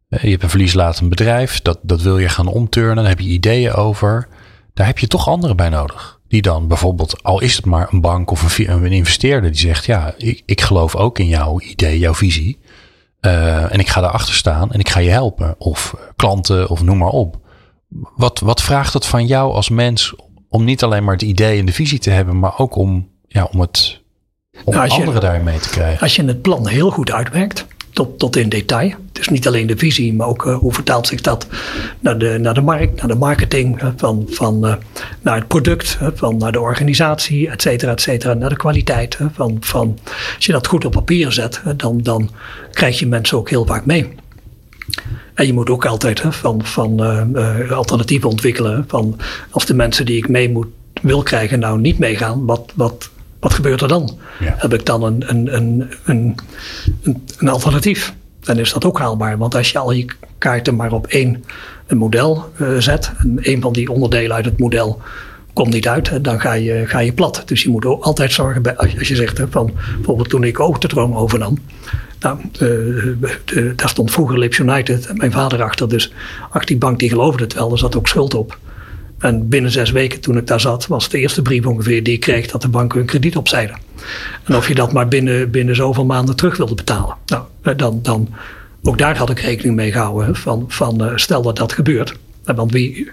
[0.08, 3.72] Je hebt een verlieslatend bedrijf, dat, dat wil je gaan omturnen, daar heb je ideeën
[3.72, 4.28] over.
[4.74, 6.20] Daar heb je toch anderen bij nodig.
[6.28, 9.86] Die dan bijvoorbeeld, al is het maar een bank of een, een investeerder, die zegt:
[9.86, 12.58] Ja, ik, ik geloof ook in jouw idee, jouw visie.
[13.20, 15.54] Uh, en ik ga daarachter staan en ik ga je helpen.
[15.58, 17.38] Of klanten, of noem maar op.
[18.16, 20.14] Wat, wat vraagt het van jou als mens
[20.48, 23.48] om niet alleen maar het idee en de visie te hebben, maar ook om, ja,
[23.52, 24.02] om het
[24.64, 26.00] om nou, anderen je, daarin mee te krijgen?
[26.00, 28.94] Als je het plan heel goed uitwerkt, tot, tot in detail.
[29.12, 31.46] Dus niet alleen de visie, maar ook uh, hoe vertaalt zich dat
[32.00, 34.74] naar de, naar de markt, naar de marketing, van, van, uh,
[35.20, 39.18] naar het product, van naar de organisatie, et cetera, et cetera, naar de kwaliteit.
[39.32, 39.98] Van, van,
[40.36, 42.30] als je dat goed op papier zet, dan, dan
[42.70, 44.08] krijg je mensen ook heel vaak mee.
[45.34, 47.00] En je moet ook altijd van, van
[47.70, 48.84] alternatieven ontwikkelen.
[48.88, 49.16] Van
[49.50, 50.66] als de mensen die ik mee moet,
[51.02, 53.10] wil krijgen nou niet meegaan, wat, wat,
[53.46, 54.18] wat gebeurt er dan?
[54.40, 54.54] Ja.
[54.56, 56.36] Heb ik dan een, een, een, een,
[57.38, 58.14] een alternatief?
[58.40, 59.38] Dan is dat ook haalbaar.
[59.38, 60.06] Want als je al je
[60.38, 61.44] kaarten maar op één
[61.86, 65.00] een model uh, zet, en een van die onderdelen uit het model
[65.52, 67.42] komt niet uit, dan ga je, ga je plat.
[67.44, 70.44] Dus je moet ook altijd zorgen, bij, als, je, als je zegt van bijvoorbeeld toen
[70.44, 71.58] ik Oogtedroom overnam,
[72.20, 75.88] nou, de, de, daar stond vroeger Lips United en mijn vader achter.
[75.88, 76.12] Dus
[76.50, 78.58] ach, die bank die geloofde het wel, er zat ook schuld op.
[79.26, 82.20] En binnen zes weken toen ik daar zat, was de eerste brief ongeveer die ik
[82.20, 83.78] kreeg dat de banken hun krediet opzeiden.
[84.44, 87.16] En of je dat maar binnen, binnen zoveel maanden terug wilde betalen.
[87.26, 88.28] Nou, eh, dan, dan,
[88.82, 92.14] ook daar had ik rekening mee gehouden van, van uh, stel dat dat gebeurt.
[92.44, 93.10] Want wie,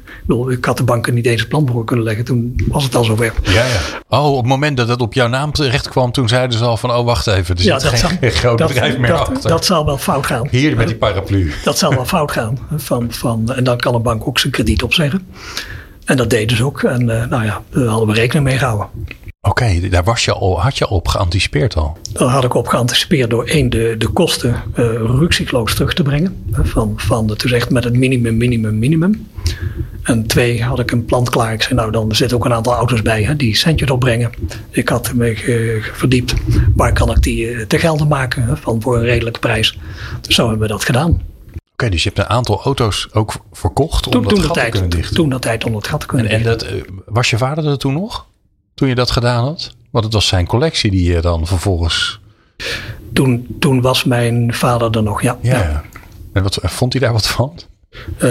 [0.50, 2.26] ik had de banken niet eens een plan voor kunnen leggen.
[2.26, 3.34] Toen was het al zover.
[3.44, 3.80] Ja, ja.
[4.10, 6.78] Oh, op het moment dat het op jouw naam terecht kwam, toen zeiden ze al
[6.78, 9.50] van, oh wacht even, er ja, zit geen, geen groot dat, bedrijf meer dat, achter.
[9.50, 10.48] Dat zal wel fout gaan.
[10.52, 11.52] Hier met die paraplu.
[11.64, 12.58] Dat zal wel fout gaan.
[12.76, 15.28] Van, van, en dan kan een bank ook zijn krediet opzeggen.
[16.06, 16.84] En dat deden ze ook.
[16.84, 18.88] En uh, nou ja, daar hadden we rekening mee gehouden.
[19.46, 21.98] Oké, okay, daar was je al, had je op geanticipeerd al?
[22.14, 26.46] Daar had ik op geanticipeerd door één, de, de kosten uh, terug te brengen.
[26.52, 29.28] Van, van het dus echt met het minimum, minimum, minimum.
[30.04, 31.54] En twee, had ik een plan klaar.
[31.54, 34.32] Ik zei, nou dan er zitten ook een aantal auto's bij hè, die centjes opbrengen.
[34.70, 36.34] Ik had me verdiept,
[36.76, 39.80] waar kan ik die te gelden maken hè, van voor een redelijke prijs.
[40.22, 41.33] Dus zo hebben we dat gedaan.
[41.74, 44.70] Oké, dus je hebt een aantal auto's ook verkocht om toen, dat toen gat te
[44.70, 45.16] kunnen dichten.
[45.16, 47.68] Toen dat tijd om het gat te kunnen en, en dat, uh, was je vader
[47.68, 48.26] er toen nog?
[48.74, 49.76] Toen je dat gedaan had?
[49.92, 52.20] Want het was zijn collectie die je dan vervolgens...
[53.14, 55.38] Toen, toen was mijn vader er nog, ja.
[55.42, 55.84] Ja, ja.
[56.34, 57.60] En wat, vond hij daar wat van?
[58.18, 58.30] Uh,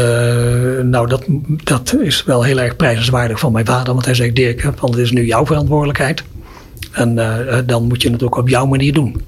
[0.80, 1.24] nou, dat,
[1.64, 3.92] dat is wel heel erg prijzenswaardig van mijn vader.
[3.92, 6.22] Want hij zegt, Dirk, want het is nu jouw verantwoordelijkheid.
[6.92, 9.22] En uh, dan moet je het ook op jouw manier doen.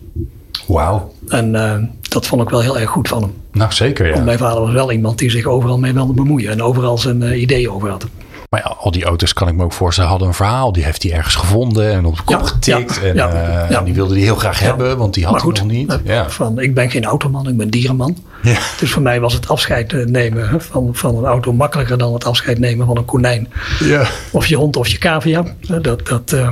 [0.67, 1.13] Wauw.
[1.29, 1.75] En uh,
[2.09, 3.33] dat vond ik wel heel erg goed van hem.
[3.53, 4.13] Nou, zeker ja.
[4.13, 6.51] Want mijn vader was wel iemand die zich overal mee wilde bemoeien.
[6.51, 8.07] En overal zijn uh, ideeën over had.
[8.51, 10.73] Maar ja, al die auto's kan ik me ook voorstellen hadden een verhaal.
[10.73, 12.95] Die heeft hij ergens gevonden en op de kop Ja, getikt.
[12.95, 13.79] ja, en, ja, eh, ja.
[13.79, 15.91] en die wilde hij heel graag hebben, want die had hij goed, nog niet.
[15.91, 16.31] eh, Ja.
[16.31, 18.17] van, ik ben geen automan, ik ben dierenman.
[18.43, 18.59] Ja.
[18.81, 22.25] Dus voor mij was het afscheid eh, nemen van, van een auto makkelijker dan het
[22.25, 23.49] afscheid nemen van een konijn.
[23.81, 24.07] Ja.
[24.31, 25.45] Of je hond of je cavia.
[25.69, 26.49] Eh, Dat, dat, eh,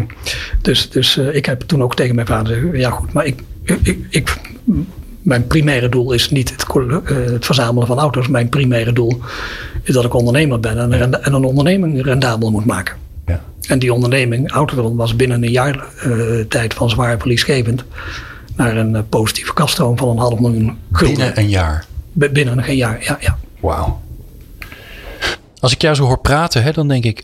[0.63, 3.43] dus dus eh, ik heb toen ook tegen mijn vader gezegd, ja goed, maar ik,
[3.65, 4.41] ik, ik,
[5.23, 6.67] mijn primaire doel is niet het,
[7.05, 8.29] eh, het verzamelen van auto's.
[8.29, 9.21] Mijn primaire doel
[9.83, 12.97] is dat ik ondernemer ben en, en een onderneming rendabel moet maken.
[13.27, 13.43] Ja.
[13.69, 16.11] En die onderneming, Autodron, was binnen een jaar eh,
[16.49, 17.85] tijd van zwaar verliesgevend
[18.57, 21.17] naar een eh, positieve kaststroom van een half miljoen gulden.
[21.17, 21.85] Binnen een jaar.
[22.19, 23.17] B- binnen een jaar, ja.
[23.21, 23.39] ja.
[23.61, 24.01] Wauw.
[25.61, 27.23] Als ik jou zo hoor praten, hè, dan denk ik...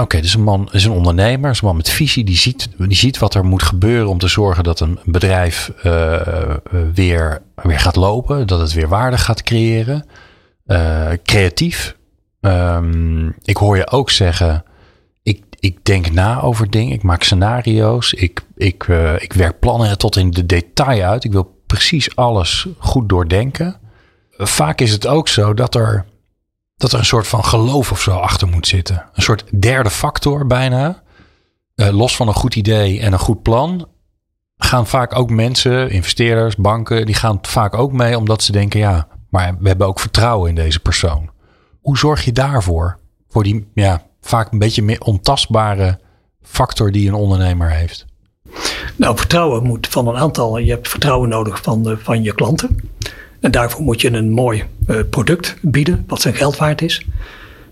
[0.00, 2.24] Oké, is een man, is een ondernemer, is een man met visie.
[2.24, 6.14] Die ziet, die ziet wat er moet gebeuren om te zorgen dat een bedrijf eh,
[6.26, 6.56] eh,
[6.94, 8.46] weer, weer gaat lopen.
[8.46, 10.06] Dat het weer waarde gaat creëren.
[10.66, 11.96] Eh, creatief.
[12.40, 14.64] Ehm, ik hoor je ook zeggen...
[15.22, 16.94] Ik, ik denk na over dingen.
[16.94, 18.12] Ik maak scenario's.
[18.12, 18.86] Ik, ik,
[19.18, 21.24] ik werk plannen tot in de detail uit.
[21.24, 23.76] Ik wil precies alles goed doordenken.
[24.30, 26.04] Vaak is het ook zo dat er,
[26.76, 29.04] dat er een soort van geloof of zo achter moet zitten.
[29.12, 31.02] Een soort derde factor bijna.
[31.74, 33.88] Eh, los van een goed idee en een goed plan.
[34.56, 39.08] Gaan vaak ook mensen, investeerders, banken, die gaan vaak ook mee omdat ze denken: ja,
[39.30, 41.30] maar we hebben ook vertrouwen in deze persoon.
[41.80, 42.98] Hoe zorg je daarvoor?
[43.28, 45.98] Voor die ja, vaak een beetje meer ontastbare
[46.42, 48.06] factor die een ondernemer heeft.
[48.96, 50.58] Nou, vertrouwen moet van een aantal.
[50.58, 52.76] Je hebt vertrouwen nodig van, de, van je klanten.
[53.40, 54.64] En daarvoor moet je een mooi
[55.10, 57.06] product bieden wat zijn geld waard is.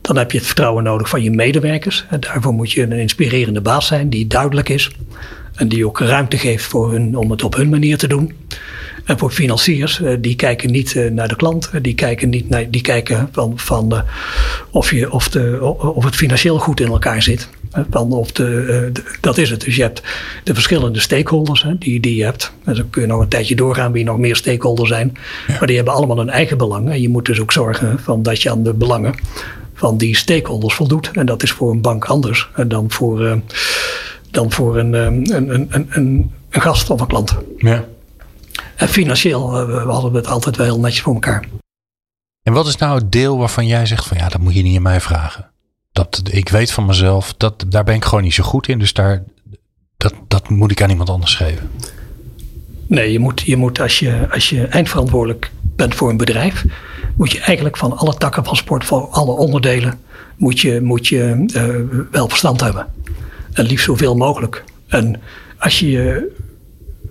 [0.00, 2.04] Dan heb je het vertrouwen nodig van je medewerkers.
[2.10, 4.90] En daarvoor moet je een inspirerende baas zijn die duidelijk is.
[5.54, 8.32] En die ook ruimte geeft voor hun, om het op hun manier te doen.
[9.04, 11.70] En voor financiers, eh, die kijken niet eh, naar de klant.
[11.82, 14.02] Die kijken, niet naar, die kijken van, van
[14.70, 15.58] of, je, of, de,
[15.94, 17.48] of het financieel goed in elkaar zit.
[17.90, 19.60] Van of de, dat is het.
[19.60, 20.02] Dus je hebt
[20.44, 22.52] de verschillende stakeholders die, die je hebt.
[22.64, 25.16] En dan kun je nog een tijdje doorgaan wie nog meer stakeholders zijn.
[25.46, 26.90] Maar die hebben allemaal een eigen belang.
[26.90, 29.14] En je moet dus ook zorgen van dat je aan de belangen
[29.74, 31.10] van die stakeholders voldoet.
[31.12, 33.34] En dat is voor een bank anders dan voor, uh,
[34.30, 37.36] dan voor een, een, een, een, een, gast of een klant.
[37.58, 37.84] Ja.
[38.76, 41.44] En financieel uh, hadden we het altijd wel heel netjes voor elkaar.
[42.42, 44.76] En wat is nou het deel waarvan jij zegt van ja, dat moet je niet
[44.76, 45.53] aan mij vragen?
[45.94, 48.78] Dat, ik weet van mezelf, dat, daar ben ik gewoon niet zo goed in.
[48.78, 49.22] Dus daar,
[49.96, 51.70] dat, dat moet ik aan iemand anders geven.
[52.86, 56.64] Nee, je moet, je moet als, je, als je eindverantwoordelijk bent voor een bedrijf,
[57.16, 60.00] moet je eigenlijk van alle takken van sport, van alle onderdelen,
[60.36, 62.86] moet je, moet je uh, wel verstand hebben.
[63.52, 64.64] En liefst zoveel mogelijk.
[64.88, 65.20] En
[65.58, 66.32] als je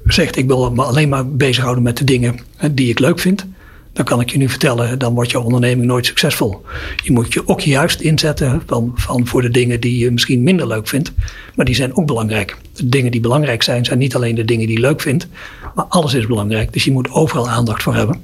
[0.06, 2.40] zegt, ik wil me alleen maar bezighouden met de dingen
[2.72, 3.46] die ik leuk vind,
[3.94, 6.62] dan kan ik je nu vertellen, dan wordt je onderneming nooit succesvol.
[7.04, 10.68] Je moet je ook juist inzetten van, van voor de dingen die je misschien minder
[10.68, 11.12] leuk vindt,
[11.56, 12.58] maar die zijn ook belangrijk.
[12.74, 15.28] De dingen die belangrijk zijn, zijn niet alleen de dingen die je leuk vindt,
[15.76, 16.74] maar alles is belangrijk.
[16.74, 18.24] Dus je moet overal aandacht voor hebben.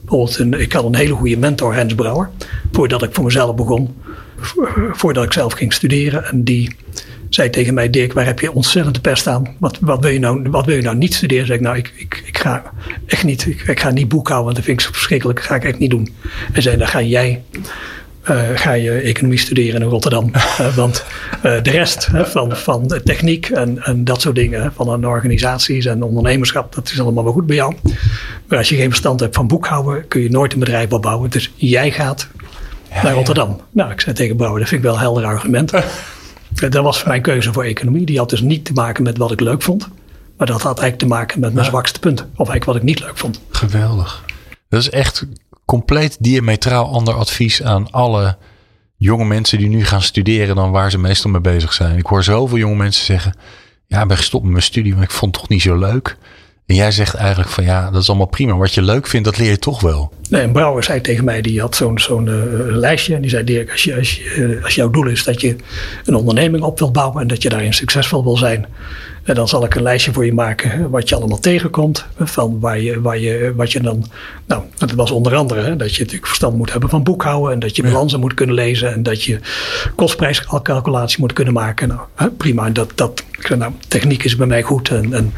[0.00, 2.30] Bijvoorbeeld, ik had een hele goede mentor, Hens Brouwer,
[2.72, 3.94] voordat ik voor mezelf begon,
[4.92, 6.24] voordat ik zelf ging studeren.
[6.24, 6.76] En die
[7.34, 9.56] zei tegen mij, Dirk, waar heb je ontzettend de pest aan?
[9.58, 11.46] Wat, wat, wil, je nou, wat wil je nou niet studeren?
[11.46, 12.62] Zeg ik, nou, ik, ik, ik ga
[13.06, 15.38] echt niet, ik, ik, ga niet boekhouden, want dat vind ik zo verschrikkelijk.
[15.38, 16.14] Dat ga ik echt niet doen.
[16.52, 17.42] En zei, dan ga jij
[18.30, 20.30] uh, ga je economie studeren in Rotterdam.
[20.34, 21.04] Uh, want
[21.36, 25.86] uh, de rest van, van de techniek en, en dat soort dingen, van een organisaties
[25.86, 27.74] en ondernemerschap, dat is allemaal wel goed bij jou.
[28.46, 31.30] Maar als je geen verstand hebt van boekhouden, kun je nooit een bedrijf opbouwen.
[31.30, 32.28] Dus jij gaat
[32.92, 33.48] ja, naar Rotterdam.
[33.48, 33.64] Ja.
[33.70, 35.72] Nou, ik zei tegen Brouwer, dat vind ik wel een helder argument.
[36.54, 38.06] dat was mijn keuze voor economie.
[38.06, 39.88] Die had dus niet te maken met wat ik leuk vond.
[40.36, 42.20] Maar dat had eigenlijk te maken met mijn zwakste punt.
[42.20, 43.40] Of eigenlijk wat ik niet leuk vond.
[43.50, 44.24] Geweldig.
[44.68, 45.26] Dat is echt
[45.64, 48.36] compleet diametraal ander advies aan alle
[48.96, 51.98] jonge mensen die nu gaan studeren dan waar ze meestal mee bezig zijn.
[51.98, 53.34] Ik hoor zoveel jonge mensen zeggen,
[53.86, 56.16] ja, ik ben gestopt met mijn studie, maar ik vond het toch niet zo leuk.
[56.66, 58.56] En jij zegt eigenlijk van ja, dat is allemaal prima.
[58.56, 60.12] Wat je leuk vindt, dat leer je toch wel.
[60.28, 63.14] Nee, een Brouwer zei tegen mij, die had zo'n zo'n uh, lijstje.
[63.14, 65.56] En die zei, Dirk, als, je, als, je, als jouw doel is dat je
[66.04, 68.66] een onderneming op wilt bouwen en dat je daarin succesvol wil zijn.
[69.24, 72.06] En dan zal ik een lijstje voor je maken wat je allemaal tegenkomt.
[72.18, 74.04] Van waar je, waar je, wat je dan.
[74.46, 77.52] Nou, dat was onder andere hè, dat je natuurlijk verstand moet hebben van boekhouden.
[77.52, 78.92] En dat je balansen moet kunnen lezen.
[78.92, 79.38] En dat je
[79.96, 81.88] kostprijscalculatie moet kunnen maken.
[81.88, 82.70] Nou, hè, prima.
[82.70, 83.24] Dat, dat,
[83.56, 84.88] nou, techniek is bij mij goed.
[84.88, 85.32] En, en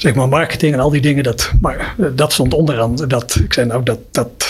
[0.00, 1.24] zeg maar marketing en al die dingen.
[1.24, 2.96] Dat, maar dat stond onderaan.
[2.96, 4.48] Dat, ik zei nou, dat, dat,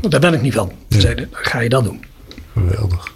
[0.00, 0.72] daar ben ik niet van.
[0.88, 2.04] Ze zeiden, ga je dat doen.
[2.52, 3.12] Geweldig.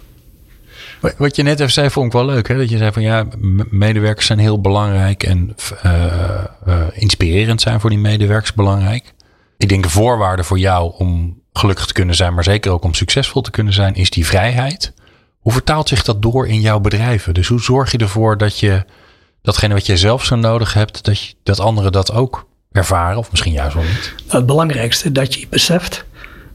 [1.17, 2.47] Wat je net even zei, vond ik wel leuk.
[2.47, 2.57] Hè?
[2.57, 3.27] Dat je zei van ja,
[3.69, 5.55] medewerkers zijn heel belangrijk en
[5.85, 9.13] uh, uh, inspirerend zijn voor die medewerkers belangrijk.
[9.57, 12.93] Ik denk de voorwaarde voor jou om gelukkig te kunnen zijn, maar zeker ook om
[12.93, 14.93] succesvol te kunnen zijn, is die vrijheid.
[15.39, 17.33] Hoe vertaalt zich dat door in jouw bedrijven?
[17.33, 18.85] Dus hoe zorg je ervoor dat je
[19.45, 23.31] datgene wat jij zelf zo nodig hebt, dat, je, dat anderen dat ook ervaren, of
[23.31, 24.13] misschien juist wel niet?
[24.25, 26.05] Nou, het belangrijkste dat je beseft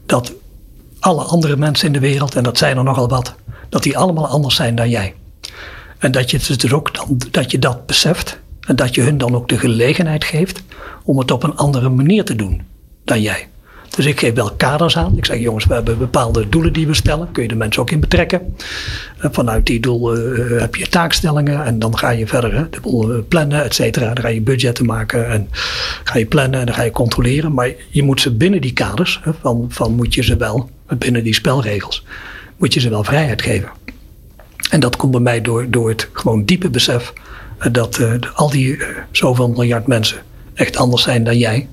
[0.05, 0.33] dat
[0.99, 3.35] alle andere mensen in de wereld, en dat zijn er nogal wat,
[3.69, 5.15] dat die allemaal anders zijn dan jij.
[5.97, 9.17] En dat je het dus ook dan, dat je dat beseft en dat je hun
[9.17, 10.61] dan ook de gelegenheid geeft
[11.03, 12.61] om het op een andere manier te doen
[13.03, 13.47] dan jij.
[13.95, 15.17] Dus ik geef wel kaders aan.
[15.17, 17.31] Ik zeg, jongens, we hebben bepaalde doelen die we stellen.
[17.31, 18.55] Kun je de mensen ook in betrekken.
[19.17, 21.65] En vanuit die doel uh, heb je taakstellingen.
[21.65, 24.13] En dan ga je verder hè, de boel plannen, et cetera.
[24.13, 25.49] Dan ga je budgetten maken en
[26.03, 27.53] ga je plannen en dan ga je controleren.
[27.53, 31.33] Maar je moet ze binnen die kaders, van, van moet je ze wel, binnen die
[31.33, 32.05] spelregels,
[32.57, 33.69] moet je ze wel vrijheid geven.
[34.69, 37.13] En dat komt bij mij door, door het gewoon diepe besef
[37.71, 38.01] dat
[38.33, 38.77] al die
[39.11, 40.17] zoveel miljard mensen
[40.53, 41.67] echt anders zijn dan jij.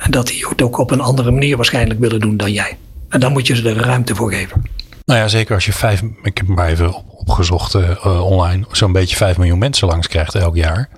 [0.00, 2.76] En dat die het ook op een andere manier waarschijnlijk willen doen dan jij.
[3.08, 4.62] En dan moet je ze er ruimte voor geven.
[5.04, 9.16] Nou ja, zeker als je vijf, ik heb maar even opgezocht uh, online, zo'n beetje
[9.16, 10.88] vijf miljoen mensen langs krijgt elk jaar.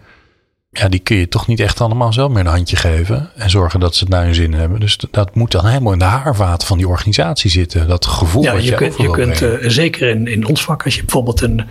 [0.71, 3.31] Ja, die kun je toch niet echt allemaal zelf meer een handje geven.
[3.37, 4.81] En zorgen dat ze het naar hun zin hebben.
[4.81, 7.89] Dus dat moet dan helemaal in de haarvaten van die organisatie zitten.
[7.89, 10.85] Dat gevoel ja, wat je, je kunt, je kunt uh, zeker in, in ons vak,
[10.85, 11.65] als je bijvoorbeeld een,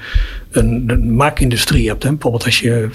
[0.51, 2.03] een, een maakindustrie hebt.
[2.03, 2.89] Hè, bijvoorbeeld als je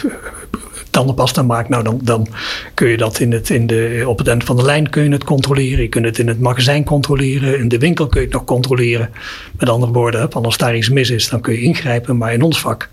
[0.96, 2.26] tandenpasta maakt, nou dan, dan
[2.74, 5.10] kun je dat in het, in de, op het eind van de lijn kun je
[5.10, 5.82] het controleren.
[5.82, 7.58] Je kunt het in het magazijn controleren.
[7.58, 9.10] In de winkel kun je het nog controleren.
[9.58, 12.16] Met andere woorden, als daar iets mis is, dan kun je ingrijpen.
[12.16, 12.88] Maar in ons vak,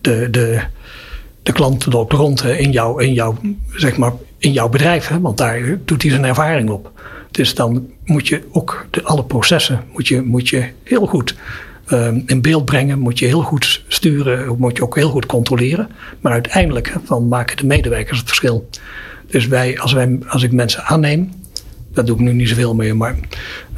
[0.00, 0.60] de, de,
[1.42, 3.36] de klant loopt rond in, jouw, in, jouw,
[3.74, 5.08] zeg maar, in jouw bedrijf.
[5.08, 6.92] Hè, want daar doet hij zijn ervaring op.
[7.30, 11.34] Dus dan moet je ook de, alle processen moet je, moet je heel goed
[11.92, 12.98] um, in beeld brengen.
[12.98, 14.58] Moet je heel goed sturen.
[14.58, 15.88] Moet je ook heel goed controleren.
[16.20, 18.68] Maar uiteindelijk van maken de medewerkers het verschil.
[19.26, 21.30] Dus wij, als, wij, als ik mensen aanneem.
[21.92, 22.96] Dat doe ik nu niet zoveel meer.
[22.96, 23.16] Maar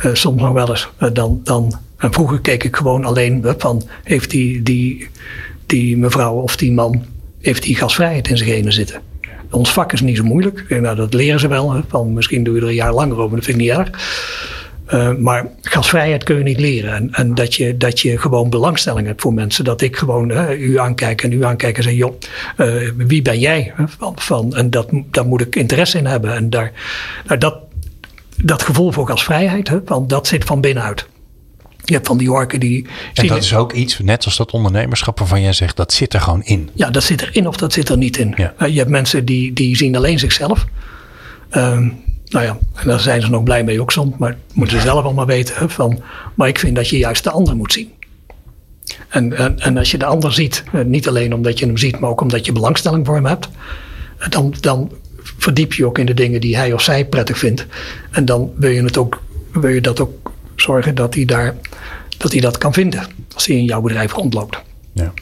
[0.04, 0.88] uh, soms nog wel eens.
[1.02, 3.82] Uh, dan, dan, en vroeger keek ik gewoon alleen van.
[4.02, 5.08] Heeft die, die,
[5.66, 7.04] die mevrouw of die man.
[7.40, 9.00] Heeft die gasvrijheid in zijn genen zitten.
[9.50, 10.80] Ons vak is niet zo moeilijk.
[10.80, 11.84] Nou, dat leren ze wel.
[11.88, 13.90] Van, misschien doe je er een jaar langer over, dat vind ik niet erg.
[14.94, 16.94] Uh, maar gasvrijheid kun je niet leren.
[16.94, 19.64] En, en, dat, je, dat je gewoon belangstelling hebt voor mensen.
[19.64, 22.14] Dat ik gewoon uh, u aankijk en u aankijk en zeg: joh,
[22.56, 23.72] uh, wie ben jij?
[23.98, 26.34] Van, van, en dat, daar moet ik interesse in hebben.
[26.34, 26.72] En daar,
[27.26, 27.58] nou, dat,
[28.36, 31.06] dat gevoel voor gasvrijheid, hè, want dat zit van binnenuit.
[31.84, 32.86] Je hebt van die orken die.
[33.14, 36.20] En dat is ook iets, net als dat ondernemerschap waarvan jij zegt, dat zit er
[36.20, 36.70] gewoon in.
[36.74, 38.34] Ja, dat zit erin of dat zit er niet in.
[38.36, 38.54] Ja.
[38.66, 40.66] je hebt mensen die, die zien alleen zichzelf.
[41.50, 44.82] Um, nou ja, en daar zijn ze nog blij mee ook soms, maar moeten ze
[44.82, 45.70] zelf allemaal weten.
[45.70, 46.00] Van,
[46.34, 47.92] maar ik vind dat je juist de ander moet zien.
[49.08, 51.98] En, en, en, als je de ander ziet, eh, niet alleen omdat je hem ziet,
[51.98, 53.48] maar ook omdat je belangstelling voor hem hebt,
[54.18, 57.66] eh, dan, dan verdiep je ook in de dingen die hij of zij prettig vindt.
[58.10, 61.56] En dan wil je, het ook, wil je dat ook zorgen dat hij, daar,
[62.16, 64.62] dat hij dat kan vinden als hij in jouw bedrijf rondloopt.
[64.92, 65.12] Ja.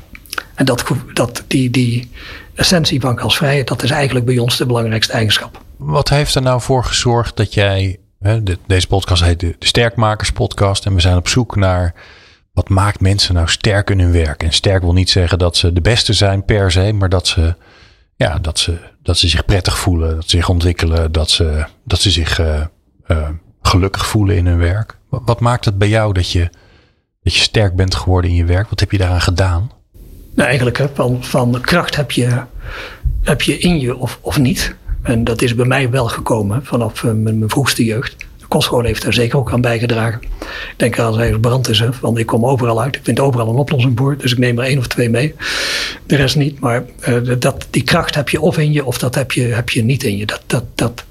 [0.54, 2.10] En dat, dat, die, die
[2.54, 5.62] essentie van gasvrijheid, dat is eigenlijk bij ons de belangrijkste eigenschap.
[5.76, 7.98] Wat heeft er nou voor gezorgd dat jij.
[8.20, 10.86] Hè, deze podcast heet de, de Sterkmakers Podcast.
[10.86, 11.94] En we zijn op zoek naar.
[12.52, 14.42] Wat maakt mensen nou sterk in hun werk?
[14.42, 17.54] En sterk wil niet zeggen dat ze de beste zijn per se, maar dat ze,
[18.16, 22.00] ja, dat ze, dat ze zich prettig voelen, dat ze zich ontwikkelen, dat ze, dat
[22.00, 22.64] ze zich uh,
[23.06, 23.28] uh,
[23.62, 24.98] gelukkig voelen in hun werk.
[25.08, 26.50] Wat, wat, maakt het bij jou dat je,
[27.22, 28.68] dat je sterk bent geworden in je werk?
[28.68, 29.70] Wat heb je daaraan gedaan?
[30.34, 32.40] Nou, eigenlijk van, van kracht heb je,
[33.22, 34.74] heb je in je of, of niet.
[35.02, 38.16] En dat is bij mij wel gekomen vanaf uh, mijn, vroegste jeugd.
[38.38, 40.20] De kostschool heeft daar zeker ook aan bijgedragen.
[40.22, 42.96] Ik denk als er brand is, hè, want ik kom overal uit.
[42.96, 44.16] Ik vind overal een oplossing voor.
[44.16, 45.34] Dus ik neem er één of twee mee.
[46.06, 46.60] De rest niet.
[46.60, 49.70] Maar uh, dat, die kracht heb je of in je of dat heb je, heb
[49.70, 50.26] je niet in je.
[50.26, 51.04] Dat, dat, dat,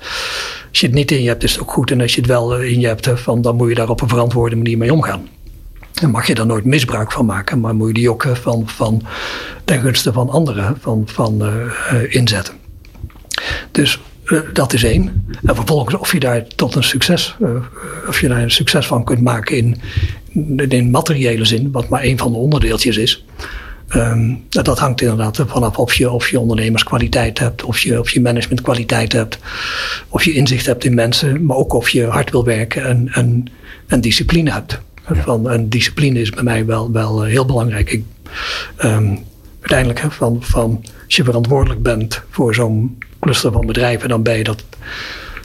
[0.70, 1.92] als je het niet in je hebt is het ook goed.
[1.92, 4.10] En als je het wel in je hebt, van, dan moet je daar op een
[4.10, 5.28] verantwoorde manier mee omgaan.
[5.94, 9.02] Dan mag je daar nooit misbruik van maken, maar moet je die ook van, van
[9.66, 12.54] ten gunste van anderen van, van, uh, inzetten.
[13.72, 15.26] Dus uh, dat is één.
[15.44, 17.36] En vervolgens of je daar tot een succes,
[18.08, 19.82] of je daar een succes van kunt maken in,
[20.70, 23.26] in materiële zin, wat maar één van de onderdeeltjes is.
[23.96, 28.22] Um, dat hangt inderdaad vanaf of je, of je ondernemerskwaliteit hebt, of je, of je
[28.22, 29.38] managementkwaliteit hebt,
[30.10, 33.46] of je inzicht hebt in mensen, maar ook of je hard wil werken en, en,
[33.88, 34.82] en discipline hebt.
[35.06, 38.00] Van, en discipline is bij mij wel, wel heel belangrijk.
[38.84, 39.20] Um,
[39.60, 44.38] uiteindelijk hè, van, van als je verantwoordelijk bent voor zo'n cluster van bedrijven, dan ben
[44.38, 44.64] je dat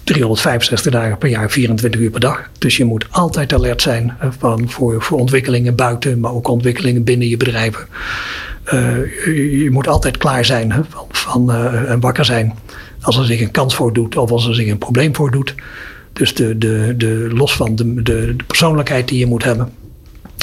[0.05, 2.51] 365 dagen per jaar, 24 uur per dag.
[2.59, 7.29] Dus je moet altijd alert zijn van, voor, voor ontwikkelingen buiten, maar ook ontwikkelingen binnen
[7.29, 7.87] je bedrijven.
[8.73, 12.55] Uh, je, moet altijd klaar zijn hè, van, uh, en wakker zijn
[13.01, 15.55] als er zich een kans voor doet of als er zich een probleem voor doet.
[16.19, 18.03] Dus de, de, de, los van de, de,
[18.37, 19.73] de persoonlijkheid die je moet hebben.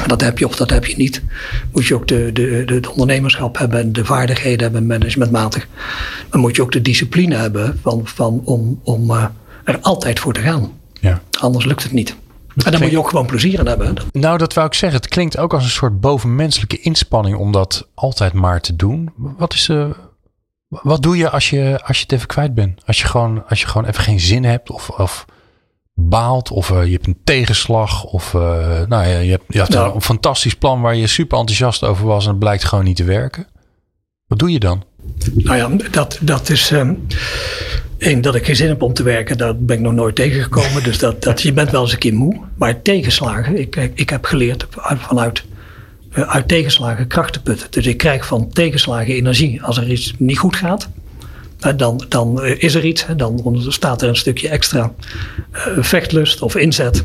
[0.08, 1.24] Dat heb je of dat heb je niet.
[1.72, 5.68] Moet je ook de, de, de ondernemerschap hebben, de vaardigheden hebben, managementmatig.
[6.30, 9.26] Dan moet je ook de discipline hebben van, van, om, om uh,
[9.64, 10.72] er altijd voor te gaan.
[11.02, 11.22] Ja.
[11.40, 12.16] Anders lukt het niet.
[12.64, 13.96] En dan moet je ook gewoon plezier in hebben.
[14.12, 15.00] Nou, dat wou ik zeggen.
[15.00, 19.14] Het klinkt ook als een soort bovenmenselijke inspanning om dat altijd maar te doen.
[19.16, 19.96] Wat is de.
[20.68, 22.82] Wat doe je als je, als je het even kwijt bent?
[22.86, 25.26] Als je gewoon, als je gewoon even geen zin hebt of, of
[25.96, 28.42] baalt of uh, je hebt een tegenslag of uh,
[28.88, 29.96] nou ja, je hebt, je hebt nou.
[29.96, 33.04] een fantastisch plan waar je super enthousiast over was en het blijkt gewoon niet te
[33.04, 33.48] werken.
[34.28, 34.84] Wat doe je dan?
[35.34, 37.08] Nou ja, dat, dat is um,
[37.98, 40.84] één dat ik geen zin heb om te werken, daar ben ik nog nooit tegengekomen.
[40.84, 42.42] dus dat, dat, je bent wel eens een keer moe.
[42.56, 45.44] Maar tegenslagen, ik, ik heb geleerd vanuit
[46.24, 47.68] uit tegenslagen kracht putten.
[47.72, 49.64] Dus ik krijg van tegenslagen energie.
[49.64, 50.90] Als er iets niet goed gaat,
[51.76, 53.06] dan, dan eh, is er iets.
[53.18, 54.94] Dan staat er een stukje extra
[55.52, 57.04] eh, vechtlust of inzet.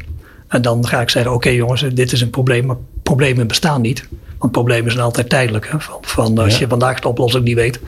[0.49, 4.09] En dan ga ik zeggen, oké jongens, dit is een probleem, maar problemen bestaan niet.
[4.39, 5.71] Want problemen zijn altijd tijdelijk.
[5.71, 5.81] Hè?
[5.81, 7.81] Van, van als je vandaag de oplossing niet weet,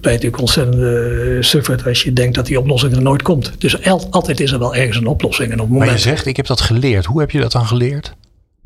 [0.00, 3.52] ben je natuurlijk ontzettend uh, sufferd als je denkt dat die oplossing er nooit komt.
[3.58, 5.52] Dus altijd is er wel ergens een oplossing.
[5.52, 7.04] En op moment, maar je zegt, ik heb dat geleerd.
[7.04, 8.14] Hoe heb je dat dan geleerd?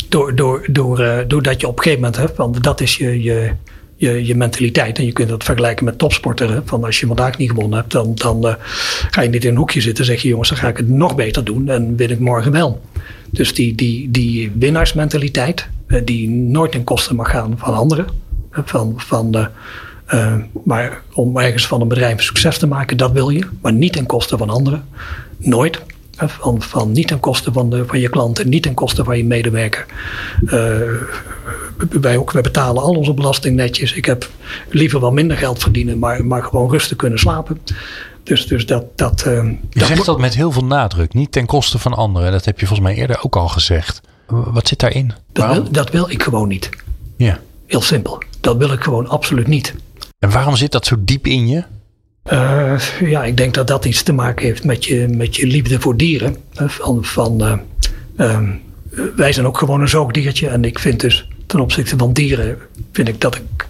[0.08, 3.22] Door, door, door, uh, doordat je op een gegeven moment hebt, want dat is je,
[3.22, 3.50] je,
[3.96, 4.98] je, je mentaliteit.
[4.98, 6.62] En je kunt dat vergelijken met topsporter.
[6.64, 8.54] Van als je vandaag niet gewonnen hebt, dan, dan uh,
[9.10, 10.04] ga je niet in een hoekje zitten.
[10.04, 12.80] zeg je jongens, dan ga ik het nog beter doen en win ik morgen wel.
[13.30, 18.06] Dus die, die, die winnaarsmentaliteit, uh, die nooit ten koste mag gaan van anderen.
[18.50, 19.48] Van, van de,
[20.14, 20.34] uh,
[20.64, 23.46] maar om ergens van een bedrijf succes te maken, dat wil je.
[23.60, 24.84] Maar niet ten koste van anderen.
[25.36, 25.80] Nooit.
[26.16, 29.24] Van, van niet ten koste van, de, van je klanten, niet ten koste van je
[29.24, 29.86] medewerker.
[30.44, 30.50] Uh,
[31.90, 33.92] wij, ook, wij betalen al onze belasting netjes.
[33.92, 34.30] Ik heb
[34.70, 37.60] liever wel minder geld verdienen, maar, maar gewoon rustig kunnen slapen.
[38.22, 41.46] Dus, dus dat, dat, uh, je dat zegt dat met heel veel nadruk, niet ten
[41.46, 42.32] koste van anderen.
[42.32, 44.00] Dat heb je volgens mij eerder ook al gezegd.
[44.26, 45.12] Wat zit daarin?
[45.32, 46.70] Dat wil, dat wil ik gewoon niet.
[47.16, 47.38] Ja.
[47.66, 48.22] Heel simpel.
[48.40, 49.74] Dat wil ik gewoon absoluut niet.
[50.18, 51.64] En waarom zit dat zo diep in je?
[52.32, 55.80] Uh, ja, ik denk dat dat iets te maken heeft met je, met je liefde
[55.80, 56.36] voor dieren.
[56.52, 58.60] Van, van, uh, um,
[59.16, 60.48] wij zijn ook gewoon een zoogdiertje.
[60.48, 62.58] En ik vind dus ten opzichte van dieren,
[62.92, 63.66] vind ik dat ik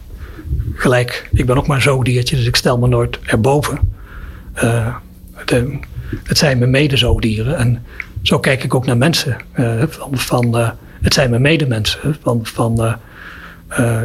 [0.75, 3.79] gelijk, ik ben ook maar een zoogdiertje, dus ik stel me nooit erboven.
[6.23, 7.57] Het zijn mijn medezoogdieren.
[7.57, 7.85] En
[8.23, 9.37] zo kijk ik ook naar mensen.
[9.89, 12.17] van, van het zijn mijn medemensen.
[12.23, 12.97] Van, van,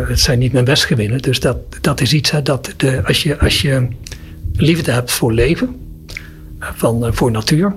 [0.08, 1.22] het zijn niet mijn westgewinnen.
[1.22, 3.88] Dus dat, dat is iets hè, dat de, als, je, als je
[4.62, 5.76] liefde hebt voor leven,
[6.59, 7.76] van, eh, voor natuur,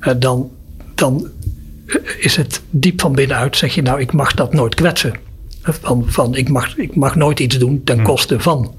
[0.00, 0.50] eh, dan,
[0.94, 1.28] dan
[2.18, 5.12] is het diep van binnenuit, zeg je nou, ik mag dat nooit kwetsen.
[5.62, 8.04] Van, van ik, mag, ik mag nooit iets doen ten hm.
[8.04, 8.74] koste van.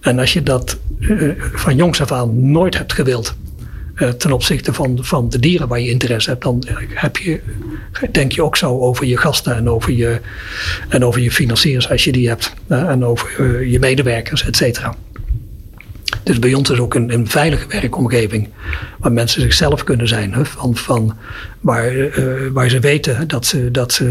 [0.00, 3.34] En als je dat uh, van jongs af aan nooit hebt gewild,
[3.96, 7.40] uh, ten opzichte van, van de dieren waar je interesse hebt, dan heb je,
[8.10, 10.20] denk je ook zo over je gasten en over je,
[10.88, 12.54] en over je financiers als je die hebt.
[12.68, 14.96] Uh, en over je medewerkers, et cetera.
[16.22, 18.48] Dus bij ons is ook een, een veilige werkomgeving
[18.98, 20.34] waar mensen zichzelf kunnen zijn.
[20.34, 21.16] Hè, van, van
[21.60, 24.02] waar, uh, waar ze weten dat ze, dat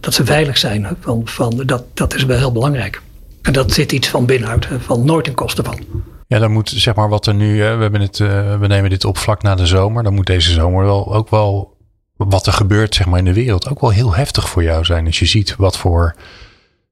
[0.00, 0.84] dat ze veilig zijn.
[0.84, 3.02] Hè, van, van, dat, dat is wel heel belangrijk.
[3.42, 5.78] En dat zit iets van binnenuit, van nooit ten koste van.
[6.26, 9.04] Ja, dan moet zeg maar wat er nu, we, hebben het, uh, we nemen dit
[9.04, 10.02] op vlak na de zomer.
[10.02, 11.76] Dan moet deze zomer wel ook wel
[12.16, 15.06] wat er gebeurt zeg maar, in de wereld ook wel heel heftig voor jou zijn.
[15.06, 16.14] Als je ziet wat voor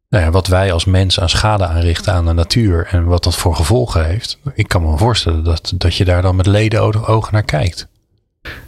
[0.09, 3.37] nou ja, wat wij als mens aan schade aanrichten aan de natuur en wat dat
[3.37, 4.39] voor gevolgen heeft.
[4.55, 7.89] Ik kan me voorstellen dat, dat je daar dan met leden ogen naar kijkt.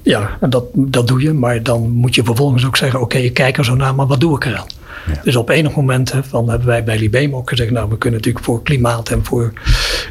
[0.03, 3.59] Ja, dat, dat doe je, maar dan moet je vervolgens ook zeggen: Oké, ik kijk
[3.59, 4.67] er zo naar, maar wat doe ik eraan?
[5.07, 5.21] Ja.
[5.25, 8.45] Dus op enig moment van, hebben wij bij Libem ook gezegd: Nou, we kunnen natuurlijk
[8.45, 9.53] voor klimaat en voor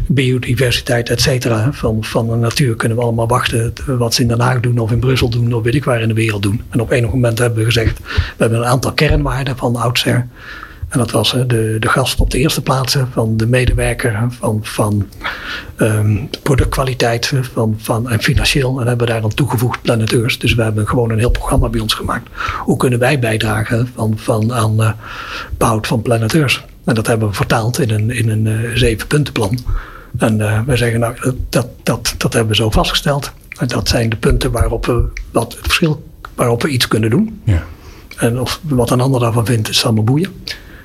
[0.08, 4.40] biodiversiteit, et cetera, van, van de natuur kunnen we allemaal wachten wat ze in Den
[4.40, 6.62] Haag doen of in Brussel doen of weet ik waar in de wereld doen.
[6.70, 10.28] En op enig moment hebben we gezegd: We hebben een aantal kernwaarden van oudsher.
[10.90, 15.08] En dat was de, de gast op de eerste plaats van de medewerker, van, van
[15.78, 18.80] um, productkwaliteit van, van, en financieel.
[18.80, 20.40] En hebben we daar dan toegevoegd planeteurs.
[20.40, 22.30] Dus we hebben gewoon een heel programma bij ons gemaakt.
[22.60, 24.92] Hoe kunnen wij bijdragen van, van, aan uh,
[25.58, 26.66] behoud van planeteurs?
[26.84, 29.60] En dat hebben we vertaald in een, in een uh, zeven puntenplan.
[30.18, 31.16] En uh, wij zeggen nou,
[31.50, 33.32] dat, dat, dat hebben we zo vastgesteld.
[33.60, 36.04] En dat zijn de punten waarop we wat het verschil,
[36.36, 37.42] waarop we iets kunnen doen.
[37.44, 37.64] Ja.
[38.18, 40.32] En of wat een ander daarvan vindt, is allemaal boeien.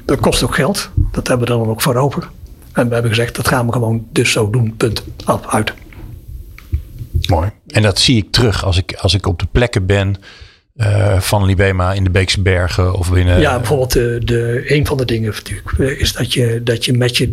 [0.05, 0.91] Dat kost ook geld.
[1.13, 2.29] Dat hebben we dan ook voor over.
[2.73, 4.77] En we hebben gezegd, dat gaan we gewoon dus zo doen.
[4.77, 5.05] Punt.
[5.25, 5.73] Af, uit.
[7.27, 7.51] Mooi.
[7.67, 10.17] En dat zie ik terug als ik, als ik op de plekken ben
[10.77, 13.41] uh, van Libema in de Beekse Bergen of binnen.
[13.41, 17.17] Ja, bijvoorbeeld de, de, een van de dingen natuurlijk is dat je, dat je met
[17.17, 17.33] je.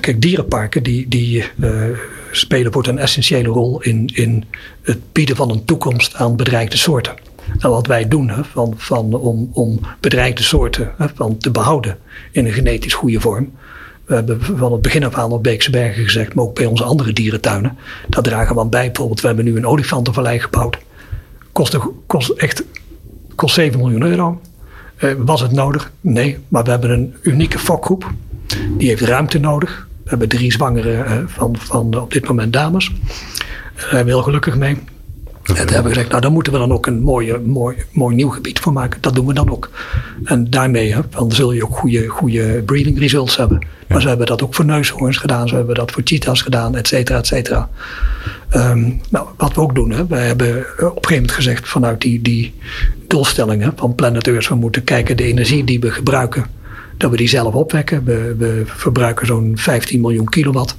[0.00, 1.84] Kijk, dierenparken die, die uh,
[2.30, 4.44] spelen voor een essentiële rol in, in
[4.82, 7.14] het bieden van een toekomst aan bedreigde soorten.
[7.60, 11.98] Wat wij doen hè, van, van, om, om bedreigde soorten hè, van te behouden
[12.30, 13.52] in een genetisch goede vorm.
[14.04, 16.84] We hebben van het begin af aan op Beekse Bergen gezegd, maar ook bij onze
[16.84, 17.76] andere dierentuinen.
[18.08, 18.86] Daar dragen we aan bij.
[18.86, 20.78] Bijvoorbeeld, we hebben nu een olifantenvallei gebouwd.
[21.52, 22.64] Kost, kost echt
[23.34, 24.40] kost 7 miljoen euro.
[24.98, 25.92] Uh, was het nodig?
[26.00, 26.38] Nee.
[26.48, 28.10] Maar we hebben een unieke fokgroep.
[28.78, 29.88] Die heeft ruimte nodig.
[30.02, 32.92] We hebben drie zwangere uh, van, van op dit moment dames.
[33.74, 34.78] Daar zijn we heel gelukkig mee.
[35.42, 38.14] En toen hebben we gezegd, nou daar moeten we dan ook een mooie, mooi, mooi
[38.14, 39.00] nieuw gebied voor maken.
[39.00, 39.70] Dat doen we dan ook.
[40.24, 43.66] En daarmee hè, dan zul je ook goede, goede breeding results hebben.
[43.88, 45.48] Maar ze hebben dat ook voor neushoorns gedaan.
[45.48, 47.68] Ze hebben dat voor cheetahs gedaan, et cetera, et cetera.
[48.56, 52.00] Um, nou, wat we ook doen, hè, wij hebben op een gegeven moment gezegd vanuit
[52.00, 52.54] die, die
[53.06, 56.46] doelstellingen van Planet Earth, we moeten kijken de energie die we gebruiken,
[56.96, 58.04] dat we die zelf opwekken.
[58.04, 60.76] We, we verbruiken zo'n 15 miljoen kilowatt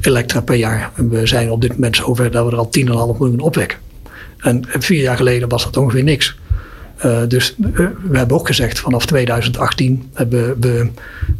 [0.00, 0.90] elektra per jaar.
[0.94, 2.70] En we zijn op dit moment zover dat we er al
[3.12, 3.78] 10,5 miljoen opwekken.
[4.46, 6.36] En vier jaar geleden was dat ongeveer niks.
[7.04, 10.90] Uh, dus uh, we hebben ook gezegd vanaf 2018 hebben we,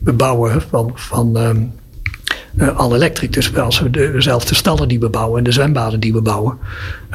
[0.01, 1.73] we bouwen van, van um,
[2.57, 3.31] uh, al elektrisch.
[3.31, 6.59] Dus als we dezelfde stallen die we bouwen en de zwembaden die we bouwen,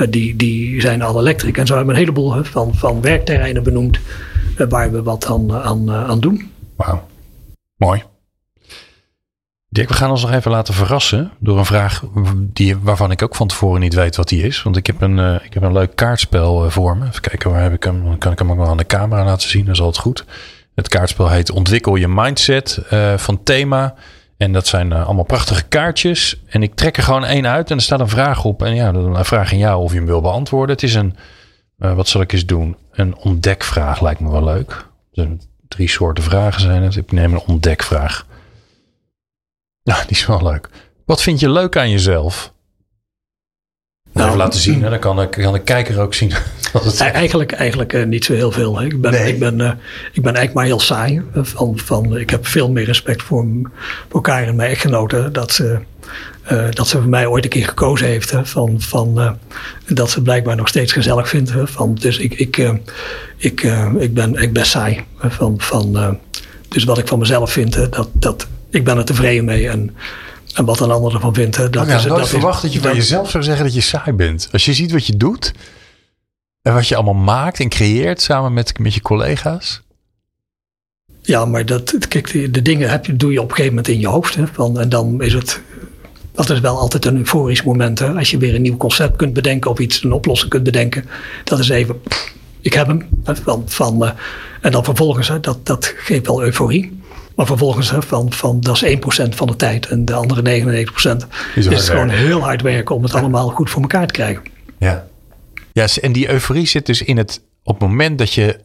[0.09, 1.57] die, die zijn al elektrisch.
[1.57, 3.99] En zo hebben we een heleboel van, van werkterreinen benoemd
[4.69, 6.51] waar we wat aan, aan, aan doen.
[6.75, 7.07] Wauw,
[7.77, 8.03] mooi.
[9.73, 12.03] Dirk, we gaan ons nog even laten verrassen door een vraag
[12.35, 14.63] die, waarvan ik ook van tevoren niet weet wat die is.
[14.63, 17.07] Want ik heb een, uh, ik heb een leuk kaartspel uh, voor me.
[17.07, 18.03] Even kijken, waar heb ik hem?
[18.03, 20.25] Dan kan ik hem ook wel aan de camera laten zien, dat is altijd goed.
[20.75, 23.95] Het kaartspel heet Ontwikkel je mindset uh, van thema.
[24.37, 26.41] En dat zijn eh, allemaal prachtige kaartjes.
[26.47, 28.63] En ik trek er gewoon één uit en er staat een vraag op.
[28.63, 30.75] En ja, dan vraag aan jou of je hem wil beantwoorden.
[30.75, 31.15] Het is een,
[31.77, 32.75] wat zal ik eens doen?
[32.91, 34.85] Een ontdekvraag lijkt me wel leuk.
[35.13, 35.27] Er
[35.67, 36.95] drie soorten vragen zijn het.
[36.95, 38.25] Ik neem een ontdekvraag.
[39.83, 40.69] Ja, die is wel leuk.
[41.05, 42.53] Wat vind je leuk aan jezelf?
[44.13, 44.89] Nou, even laten zien, hè?
[44.89, 46.31] dan kan, ik, kan de kijker ook zien.
[46.83, 46.99] Het...
[46.99, 48.79] Eigenlijk, eigenlijk uh, niet zo heel veel.
[48.79, 48.85] Hè.
[48.85, 49.33] Ik, ben, nee.
[49.33, 49.71] ik, ben, uh,
[50.13, 51.21] ik ben eigenlijk maar heel saai.
[51.33, 53.45] Van, van, ik heb veel meer respect voor,
[54.07, 55.33] voor elkaar en mijn echtgenoten.
[55.33, 55.79] Dat ze,
[56.51, 58.31] uh, dat ze voor mij ooit een keer gekozen heeft.
[58.31, 59.37] Hè, van, van,
[59.87, 61.53] dat ze blijkbaar nog steeds gezellig vindt.
[61.53, 62.57] Hè, van, dus ik, ik,
[63.37, 63.61] ik,
[63.97, 65.03] ik, ben, ik ben saai.
[65.17, 66.19] Van, van,
[66.67, 69.69] dus wat ik van mezelf vind, hè, dat, dat, ik ben er tevreden mee.
[69.69, 69.95] En,
[70.53, 71.55] en wat een ander ervan vindt.
[71.55, 73.73] Hè, dat ja, is, nooit dat verwacht is, dat je van jezelf zou zeggen dat
[73.73, 74.49] je saai bent.
[74.51, 75.53] Als je ziet wat je doet
[76.61, 79.81] en wat je allemaal maakt en creëert samen met, met je collega's.
[81.21, 83.93] Ja, maar dat, kijk, de, de dingen heb je, doe je op een gegeven moment
[83.93, 84.35] in je hoofd.
[84.35, 85.61] Hè, van, en dan is het.
[86.31, 87.99] Dat is wel altijd een euforisch moment.
[87.99, 91.05] Hè, als je weer een nieuw concept kunt bedenken of iets, een oplossing kunt bedenken.
[91.43, 92.01] Dat is even.
[92.61, 93.07] Ik heb hem.
[93.23, 94.11] Van, van, uh,
[94.61, 97.00] en dan vervolgens, hè, dat, dat geeft wel euforie.
[97.35, 99.87] Maar vervolgens hè, van, van dat is 1% van de tijd.
[99.87, 103.81] En de andere 99% is, is gewoon heel hard werken om het allemaal goed voor
[103.81, 104.43] elkaar te krijgen.
[104.77, 105.07] Ja.
[105.73, 108.59] Ja, en die euforie zit dus in het op het moment dat je,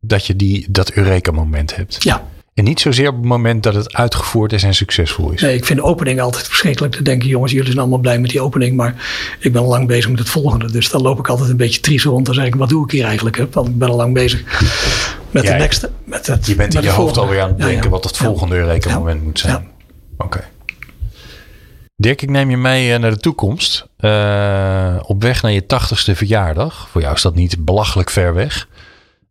[0.00, 2.02] dat, je die, dat Eureka-moment hebt.
[2.02, 2.30] Ja.
[2.54, 5.40] En niet zozeer op het moment dat het uitgevoerd is en succesvol is.
[5.40, 6.94] Nee, ik vind de opening altijd verschrikkelijk.
[6.94, 8.76] te denken, jongens, jullie zijn allemaal blij met die opening.
[8.76, 8.94] Maar
[9.40, 10.70] ik ben al lang bezig met het volgende.
[10.70, 12.26] Dus dan loop ik altijd een beetje triest rond.
[12.26, 13.36] Dan zeg ik, wat doe ik hier eigenlijk?
[13.36, 13.46] Hè?
[13.50, 14.42] Want ik ben al lang bezig
[15.32, 15.88] met Ja, de next.
[16.04, 19.22] Met het, Je bent in je hoofd alweer aan het denken wat het volgende Eureka-moment
[19.22, 19.68] moet zijn.
[20.18, 20.44] Oké.
[21.96, 23.86] Dirk, ik neem je mee eh, naar de toekomst.
[23.96, 26.88] Eh, op weg naar je tachtigste verjaardag.
[26.88, 28.68] Voor jou is dat niet belachelijk ver weg.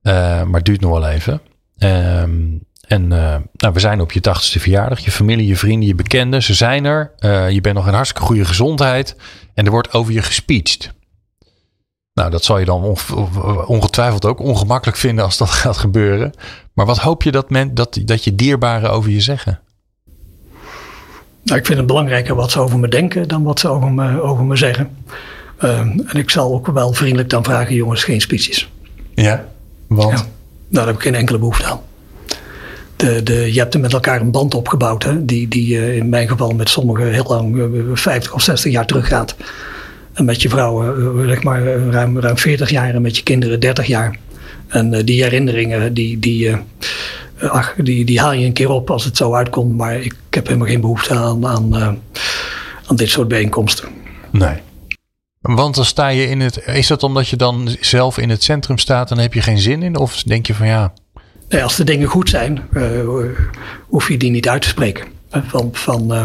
[0.01, 1.41] Eh, maar het duurt nog wel even.
[1.77, 2.39] Ehm,
[2.87, 4.99] en nou, we zijn op je tachtigste verjaardag.
[4.99, 7.11] Je familie, je vrienden, je bekenden, ze zijn er.
[7.51, 9.15] Je bent nog in hartstikke goede gezondheid.
[9.53, 10.93] En er wordt over je gespeecht.
[12.21, 16.33] Nou, dat zal je dan onge- ongetwijfeld ook ongemakkelijk vinden als dat gaat gebeuren.
[16.73, 19.59] Maar wat hoop je dat, men, dat, dat je dierbaren over je zeggen?
[21.43, 24.21] Nou, ik vind het belangrijker wat ze over me denken dan wat ze over me,
[24.21, 24.97] over me zeggen.
[25.57, 28.71] Ehm, en ik zal ook wel vriendelijk dan vragen, jongens, geen speeches.
[29.13, 29.45] Ja,
[29.87, 30.09] want?
[30.11, 30.15] Ja.
[30.15, 30.27] Nou,
[30.67, 31.81] daar heb ik geen enkele behoefte aan.
[32.95, 36.09] De, de, je hebt er met elkaar een band opgebouwd, hè, die, die eh, in
[36.09, 39.35] mijn geval met sommigen heel lang, eh, 50 of 60 jaar teruggaat.
[40.23, 43.59] Met je vrouw, eh, zeg maar, eh, ruim, ruim 40 jaar en met je kinderen
[43.59, 44.17] 30 jaar.
[44.71, 48.89] En eh, die herinneringen, die, die, eh, ach, die, die haal je een keer op
[48.89, 49.77] als het zo uitkomt.
[49.77, 51.87] Maar ik, heb helemaal geen behoefte aan, aan, eh,
[52.85, 53.89] aan dit soort bijeenkomsten.
[54.31, 54.55] Nee.
[55.41, 56.57] Want dan sta je in het.
[56.65, 59.83] Is dat omdat je dan zelf in het centrum staat en heb je geen zin
[59.83, 59.97] in?
[59.97, 60.93] Of denk je van ja.
[61.49, 62.83] Nee, als de dingen goed zijn, eh,
[63.87, 65.05] hoef je die niet uit te spreken.
[65.29, 66.23] Eh, Van, van, eh,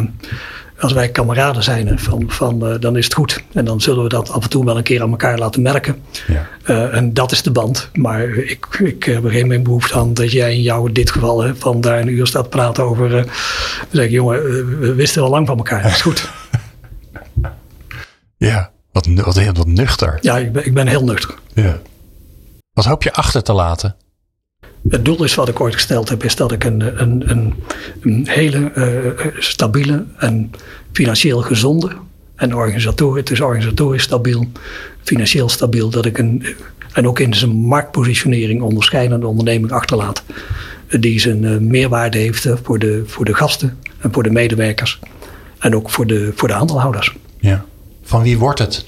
[0.80, 3.42] als wij kameraden zijn, van, van, eh, dan is het goed.
[3.52, 6.02] En dan zullen we dat af en toe wel een keer aan elkaar laten merken.
[6.26, 6.46] Ja.
[6.62, 7.90] Eh, en dat is de band.
[7.92, 11.42] Maar ik, ik heb er geen behoefte aan dat jij in jou in dit geval
[11.42, 13.18] hè, van daar een uur staat praten over.
[13.18, 13.24] eh,
[13.90, 14.42] zeg ik, jongen,
[14.80, 15.82] we wisten wel lang van elkaar.
[15.82, 16.28] Dat is goed.
[18.38, 18.70] Ja.
[18.92, 20.18] Wat, wat, wat nuchter.
[20.20, 21.34] Ja, ik ben, ik ben heel nuchter.
[21.54, 21.78] Ja.
[22.72, 23.96] Wat hoop je achter te laten?
[24.88, 27.54] Het doel is wat ik ooit gesteld heb, is dat ik een, een, een,
[28.00, 30.50] een hele eh, stabiele en
[30.92, 31.90] financieel gezonde
[32.36, 34.46] en organisatorisch, is organisatorisch stabiel,
[35.02, 36.46] financieel stabiel, dat ik een,
[36.92, 40.22] en ook in zijn marktpositionering onderscheidende onderneming achterlaat.
[40.86, 44.30] eh, Die zijn eh, meerwaarde heeft eh, voor de, voor de gasten en voor de
[44.30, 44.98] medewerkers
[45.58, 47.16] en ook voor de, voor de aandeelhouders.
[47.40, 47.64] Ja.
[48.02, 48.86] Van wie wordt het?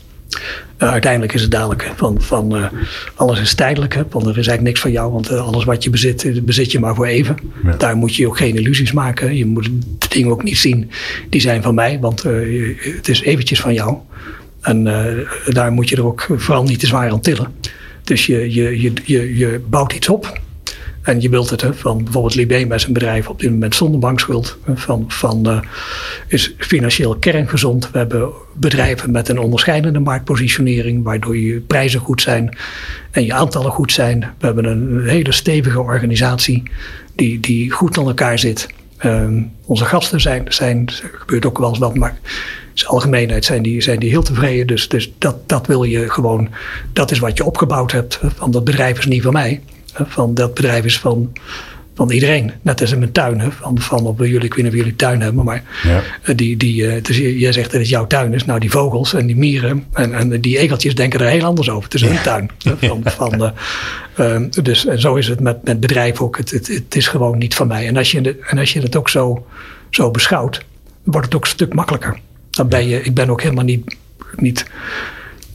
[0.82, 2.66] Uh, uiteindelijk is het dadelijk van, van uh,
[3.14, 3.94] alles is tijdelijk.
[3.94, 5.12] Hè, want er is eigenlijk niks van jou.
[5.12, 7.36] Want uh, alles wat je bezit, eh, bezit je maar voor even.
[7.64, 7.76] Ja.
[7.76, 9.36] Daar moet je ook geen illusies maken.
[9.36, 9.64] Je moet
[9.98, 10.90] de dingen ook niet zien.
[11.30, 11.98] Die zijn van mij.
[12.00, 12.32] Want eh,
[12.78, 13.96] het is eventjes van jou.
[14.60, 17.54] En eh, daar moet je er ook vooral niet te zwaar aan tillen.
[18.04, 20.40] Dus je, je, je, je, je bouwt iets op.
[21.08, 24.58] En je wilt het, van bijvoorbeeld Libé met zijn bedrijf op dit moment zonder bankschuld.
[24.74, 25.60] Van, van, eh,
[26.26, 27.90] is financieel kerngezond.
[27.90, 32.56] We hebben bedrijven met een onderscheidende marktpositionering, waardoor je prijzen goed zijn
[33.10, 34.20] en je aantallen goed zijn.
[34.38, 36.62] We hebben een hele stevige organisatie
[37.14, 38.68] die, die goed aan elkaar zit.
[38.96, 42.18] Ehm, onze gasten zijn, zijn, er gebeurt ook wel eens wat, maar
[42.74, 44.66] in algemeenheid zijn die, zijn die heel tevreden.
[44.66, 46.48] Dus, dus dat, dat wil je gewoon,
[46.92, 48.20] dat is wat je opgebouwd hebt.
[48.22, 49.60] Van dat bedrijf is niet van mij.
[49.94, 51.32] Van dat bedrijf is van,
[51.94, 52.52] van iedereen.
[52.62, 53.40] Net als in mijn tuin.
[53.40, 53.50] Hè?
[53.52, 56.02] Van, van op jullie, ik weet niet of jullie tuin hebben, maar Ja.
[56.22, 58.44] eh, die, die, eh, dus jij zegt dat het jouw tuin is.
[58.44, 61.84] Nou, die vogels en die mieren en, en die egeltjes denken er heel anders over.
[61.84, 62.50] Het is een tuin.
[62.78, 63.42] Van, van,
[64.14, 66.36] eh, dus en zo is het met, met bedrijven ook.
[66.36, 67.86] Het, het, het is gewoon niet van mij.
[67.86, 69.46] En als je, de- en als je het ook zo,
[69.90, 70.64] zo beschouwt,
[71.04, 72.18] wordt het ook een stuk makkelijker.
[72.50, 73.96] Dan ben je, ik ben ook helemaal niet,
[74.36, 74.66] niet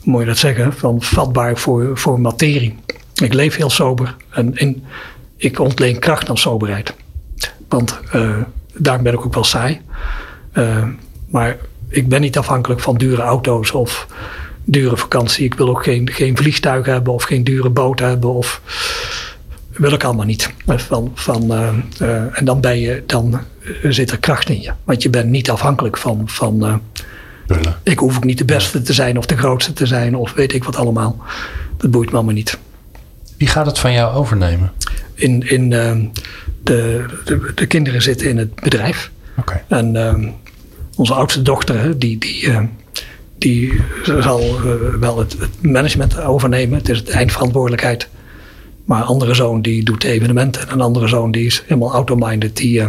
[0.04, 2.76] moet je dat zeggen, van vatbaar voor, voor materie.
[3.24, 4.84] Ik leef heel sober en, en
[5.38, 6.94] ik ontleen kracht aan soberheid.
[7.68, 8.38] Want uh,
[8.74, 9.82] daarom ben ik ook wel saai.
[10.54, 10.88] Uh,
[11.28, 11.58] maar
[11.90, 14.08] ik ben niet afhankelijk van dure auto's of
[14.64, 15.46] dure vakantie.
[15.46, 18.34] Ik wil ook geen, geen vliegtuig hebben of geen dure boot hebben.
[18.34, 18.62] Of
[19.72, 20.54] wil ik allemaal niet.
[20.66, 21.70] Van, van, uh,
[22.02, 23.40] uh, en dan, ben je, dan
[23.84, 24.72] zit er kracht in je.
[24.84, 26.24] Want je bent niet afhankelijk van.
[26.26, 26.82] van
[27.84, 30.54] ik hoef ook niet de beste te zijn of de grootste te zijn of weet
[30.54, 31.18] ik wat allemaal.
[31.78, 32.58] Dat boeit me allemaal niet.
[33.44, 34.72] Wie gaat het van jou overnemen?
[35.14, 35.92] In, in, uh,
[36.64, 39.12] de, de, de, kinderen zitten in het bedrijf.
[39.38, 39.64] Okay.
[39.68, 40.28] En uh,
[40.96, 42.60] onze oudste dochter, die, die, uh,
[43.38, 44.62] die zal
[45.00, 46.78] wel het, het, management overnemen.
[46.78, 48.08] Het is de eindverantwoordelijkheid.
[48.86, 50.62] Maar een andere zoon die doet evenementen.
[50.62, 52.58] En een andere zoon die is helemaal auto-minded.
[52.58, 52.88] Die,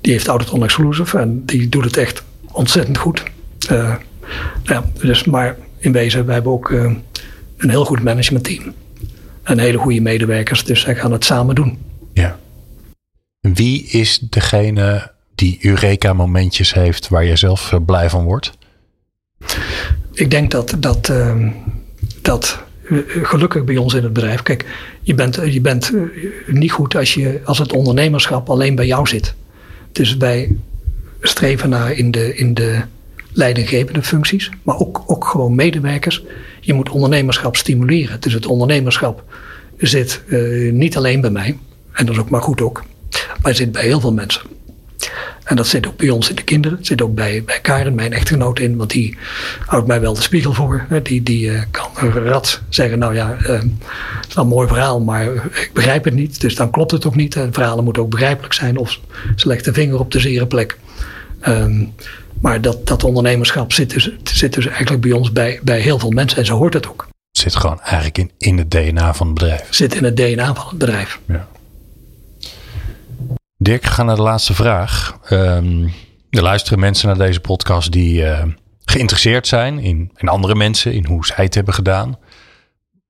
[0.00, 0.28] die heeft
[0.62, 3.22] Exclusive en die doet het echt ontzettend goed.
[4.62, 8.74] ja, dus, maar in wezen, we hebben ook een heel goed managementteam
[9.44, 10.64] en hele goede medewerkers.
[10.64, 11.78] Dus zij gaan het samen doen.
[12.12, 12.38] Ja.
[13.40, 18.52] Wie is degene die Eureka-momentjes heeft waar je zelf eh, blij van wordt?
[20.12, 21.46] Ik denk dat dat, uh,
[22.22, 24.42] dat uh, gelukkig bij ons in het bedrijf.
[24.42, 24.64] Kijk,
[25.00, 26.02] je bent, je bent uh,
[26.46, 29.34] niet goed als, je, als het ondernemerschap alleen bij jou zit.
[29.92, 30.56] Dus wij
[31.20, 32.82] streven naar in de, in de
[33.34, 36.24] leidinggevende functies, maar ook, ook gewoon medewerkers.
[36.60, 38.20] Je moet ondernemerschap stimuleren.
[38.20, 39.24] Dus het ondernemerschap
[39.78, 41.58] zit uh, niet alleen bij mij,
[41.92, 42.84] en dat is ook maar goed ook,
[43.42, 44.42] maar zit bij heel veel mensen.
[45.44, 46.78] En dat zit ook bij ons in de kinderen.
[46.80, 48.76] Zit ook bij, bij Karen, mijn echtgenoot, in.
[48.76, 49.16] Want die
[49.66, 50.86] houdt mij wel de spiegel voor.
[51.02, 55.00] Die, die uh, kan rad zeggen, nou ja, uh, het is wel een mooi verhaal,
[55.00, 56.40] maar ik begrijp het niet.
[56.40, 57.36] Dus dan klopt het ook niet.
[57.36, 58.76] En verhalen moeten ook begrijpelijk zijn.
[58.76, 59.00] Of
[59.36, 60.78] ze de vinger op de zere plek.
[61.48, 61.92] Um,
[62.44, 66.10] maar dat, dat ondernemerschap zit dus, zit dus eigenlijk bij ons bij, bij heel veel
[66.10, 66.38] mensen.
[66.38, 67.06] En zo hoort het ook.
[67.32, 69.66] Het zit gewoon eigenlijk in, in het DNA van het bedrijf.
[69.70, 71.20] Zit in het DNA van het bedrijf.
[71.26, 71.48] Ja.
[73.56, 75.18] Dirk, we gaan naar de laatste vraag.
[75.30, 75.92] Um,
[76.30, 78.42] er luisteren mensen naar deze podcast die uh,
[78.84, 82.18] geïnteresseerd zijn in, in andere mensen, in hoe zij het hebben gedaan.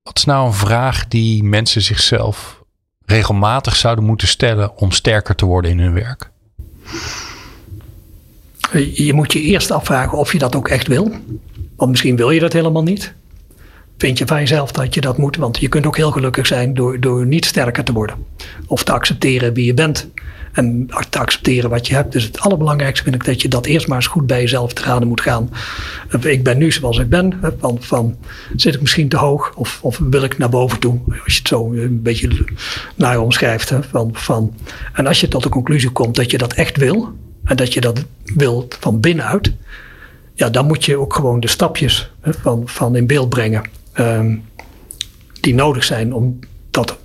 [0.03, 2.63] Wat is nou een vraag die mensen zichzelf
[3.05, 6.31] regelmatig zouden moeten stellen om sterker te worden in hun werk?
[8.93, 11.11] Je moet je eerst afvragen of je dat ook echt wil.
[11.75, 13.13] Want misschien wil je dat helemaal niet.
[13.97, 15.35] Vind je van jezelf dat je dat moet?
[15.35, 18.15] Want je kunt ook heel gelukkig zijn door, door niet sterker te worden.
[18.67, 20.09] Of te accepteren wie je bent.
[20.51, 22.11] En te accepteren wat je hebt.
[22.11, 24.83] Dus het allerbelangrijkste vind ik dat je dat eerst maar eens goed bij jezelf te
[24.83, 25.49] raden moet gaan.
[26.21, 27.39] Ik ben nu zoals ik ben.
[27.59, 28.17] Van, van
[28.55, 29.53] zit ik misschien te hoog?
[29.55, 30.99] Of, of wil ik naar boven toe?
[31.07, 32.45] Als je het zo een beetje
[32.95, 33.73] naar omschrijft.
[33.89, 34.53] Van, van,
[34.93, 37.13] en als je tot de conclusie komt dat je dat echt wil
[37.45, 39.53] en dat je dat wilt van binnenuit,
[40.33, 43.69] ja, dan moet je ook gewoon de stapjes hè, van, van in beeld brengen
[43.99, 44.43] um,
[45.41, 46.39] die nodig zijn om
[46.69, 46.97] dat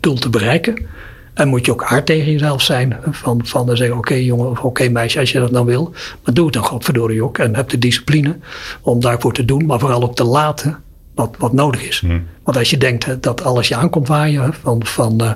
[0.00, 0.86] doel te bereiken.
[1.34, 2.96] En moet je ook hard tegen jezelf zijn.
[3.10, 5.66] Van, van dan zeggen, oké okay, jongen of oké okay, meisje, als je dat nou
[5.66, 5.92] wil.
[6.24, 7.38] Maar doe het dan godverdorie ook.
[7.38, 8.36] En heb de discipline
[8.80, 9.66] om daarvoor te doen.
[9.66, 10.78] Maar vooral ook te laten
[11.14, 12.00] wat, wat nodig is.
[12.00, 12.26] Hmm.
[12.42, 14.54] Want als je denkt dat alles je aankomt waaien.
[14.54, 15.32] Van, van, uh,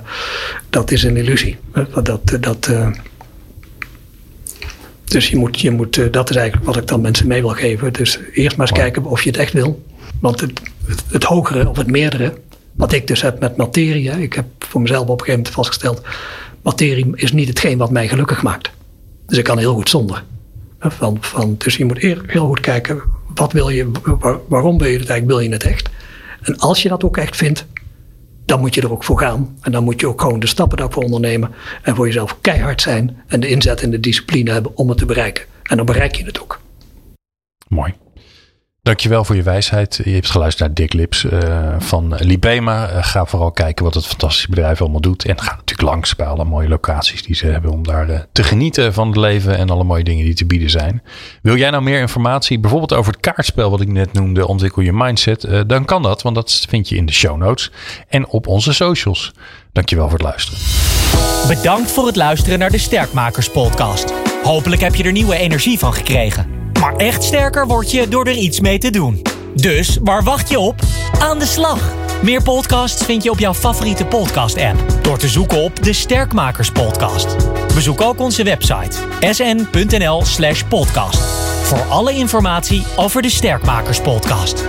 [0.69, 1.57] dat is een illusie.
[2.03, 2.87] Dat, dat, uh,
[5.05, 7.49] dus je moet, je moet, uh, dat is eigenlijk wat ik dan mensen mee wil
[7.49, 7.93] geven.
[7.93, 9.83] Dus eerst maar eens kijken of je het echt wil.
[10.19, 12.33] Want het, het, het, hogere of het meerdere,
[12.71, 14.21] wat ik dus heb met materie.
[14.21, 16.01] Ik heb voor mezelf op een gegeven moment vastgesteld.
[16.61, 18.71] Materie is niet hetgeen wat mij gelukkig maakt.
[19.25, 20.23] Dus ik kan heel goed zonder.
[20.79, 21.97] Van, van, dus je moet
[22.27, 23.01] heel goed kijken,
[23.35, 25.89] wat wil je, waar, waarom wil je het eigenlijk, wil je het echt?
[26.41, 27.65] En als je dat ook echt vindt,
[28.45, 29.57] dan moet je er ook voor gaan.
[29.61, 31.51] En dan moet je ook gewoon de stappen daarvoor ondernemen.
[31.81, 33.21] En voor jezelf keihard zijn.
[33.27, 35.45] En de inzet en de discipline hebben om het te bereiken.
[35.63, 36.61] En dan bereik je het ook.
[37.67, 37.93] Mooi.
[38.85, 40.01] Dankjewel voor je wijsheid.
[40.03, 42.91] Je hebt geluisterd naar Dick Lips uh, van Libema.
[42.91, 45.25] Uh, ga vooral kijken wat het fantastische bedrijf allemaal doet.
[45.25, 48.43] En ga natuurlijk langs bij alle mooie locaties die ze hebben om daar uh, te
[48.43, 51.03] genieten van het leven en alle mooie dingen die te bieden zijn.
[51.41, 54.93] Wil jij nou meer informatie, bijvoorbeeld over het kaartspel wat ik net noemde, ontwikkel je
[54.93, 57.71] mindset, dan kan dat, want dat vind je in de show notes
[58.07, 59.31] en op onze socials.
[59.71, 60.59] Dankjewel voor het luisteren.
[61.47, 64.13] Bedankt voor het luisteren naar de Sterkmakers podcast.
[64.43, 66.54] Hopelijk heb je er nieuwe energie van gekregen.
[66.79, 69.21] Maar echt sterker word je door er iets mee te doen.
[69.55, 70.79] Dus waar wacht je op?
[71.19, 71.79] Aan de slag!
[72.21, 77.35] Meer podcasts vind je op jouw favoriete podcast-app door te zoeken op de Sterkmakers Podcast.
[77.73, 84.63] Bezoek ook onze website sn.nl/podcast voor alle informatie over de Sterkmakers Podcast.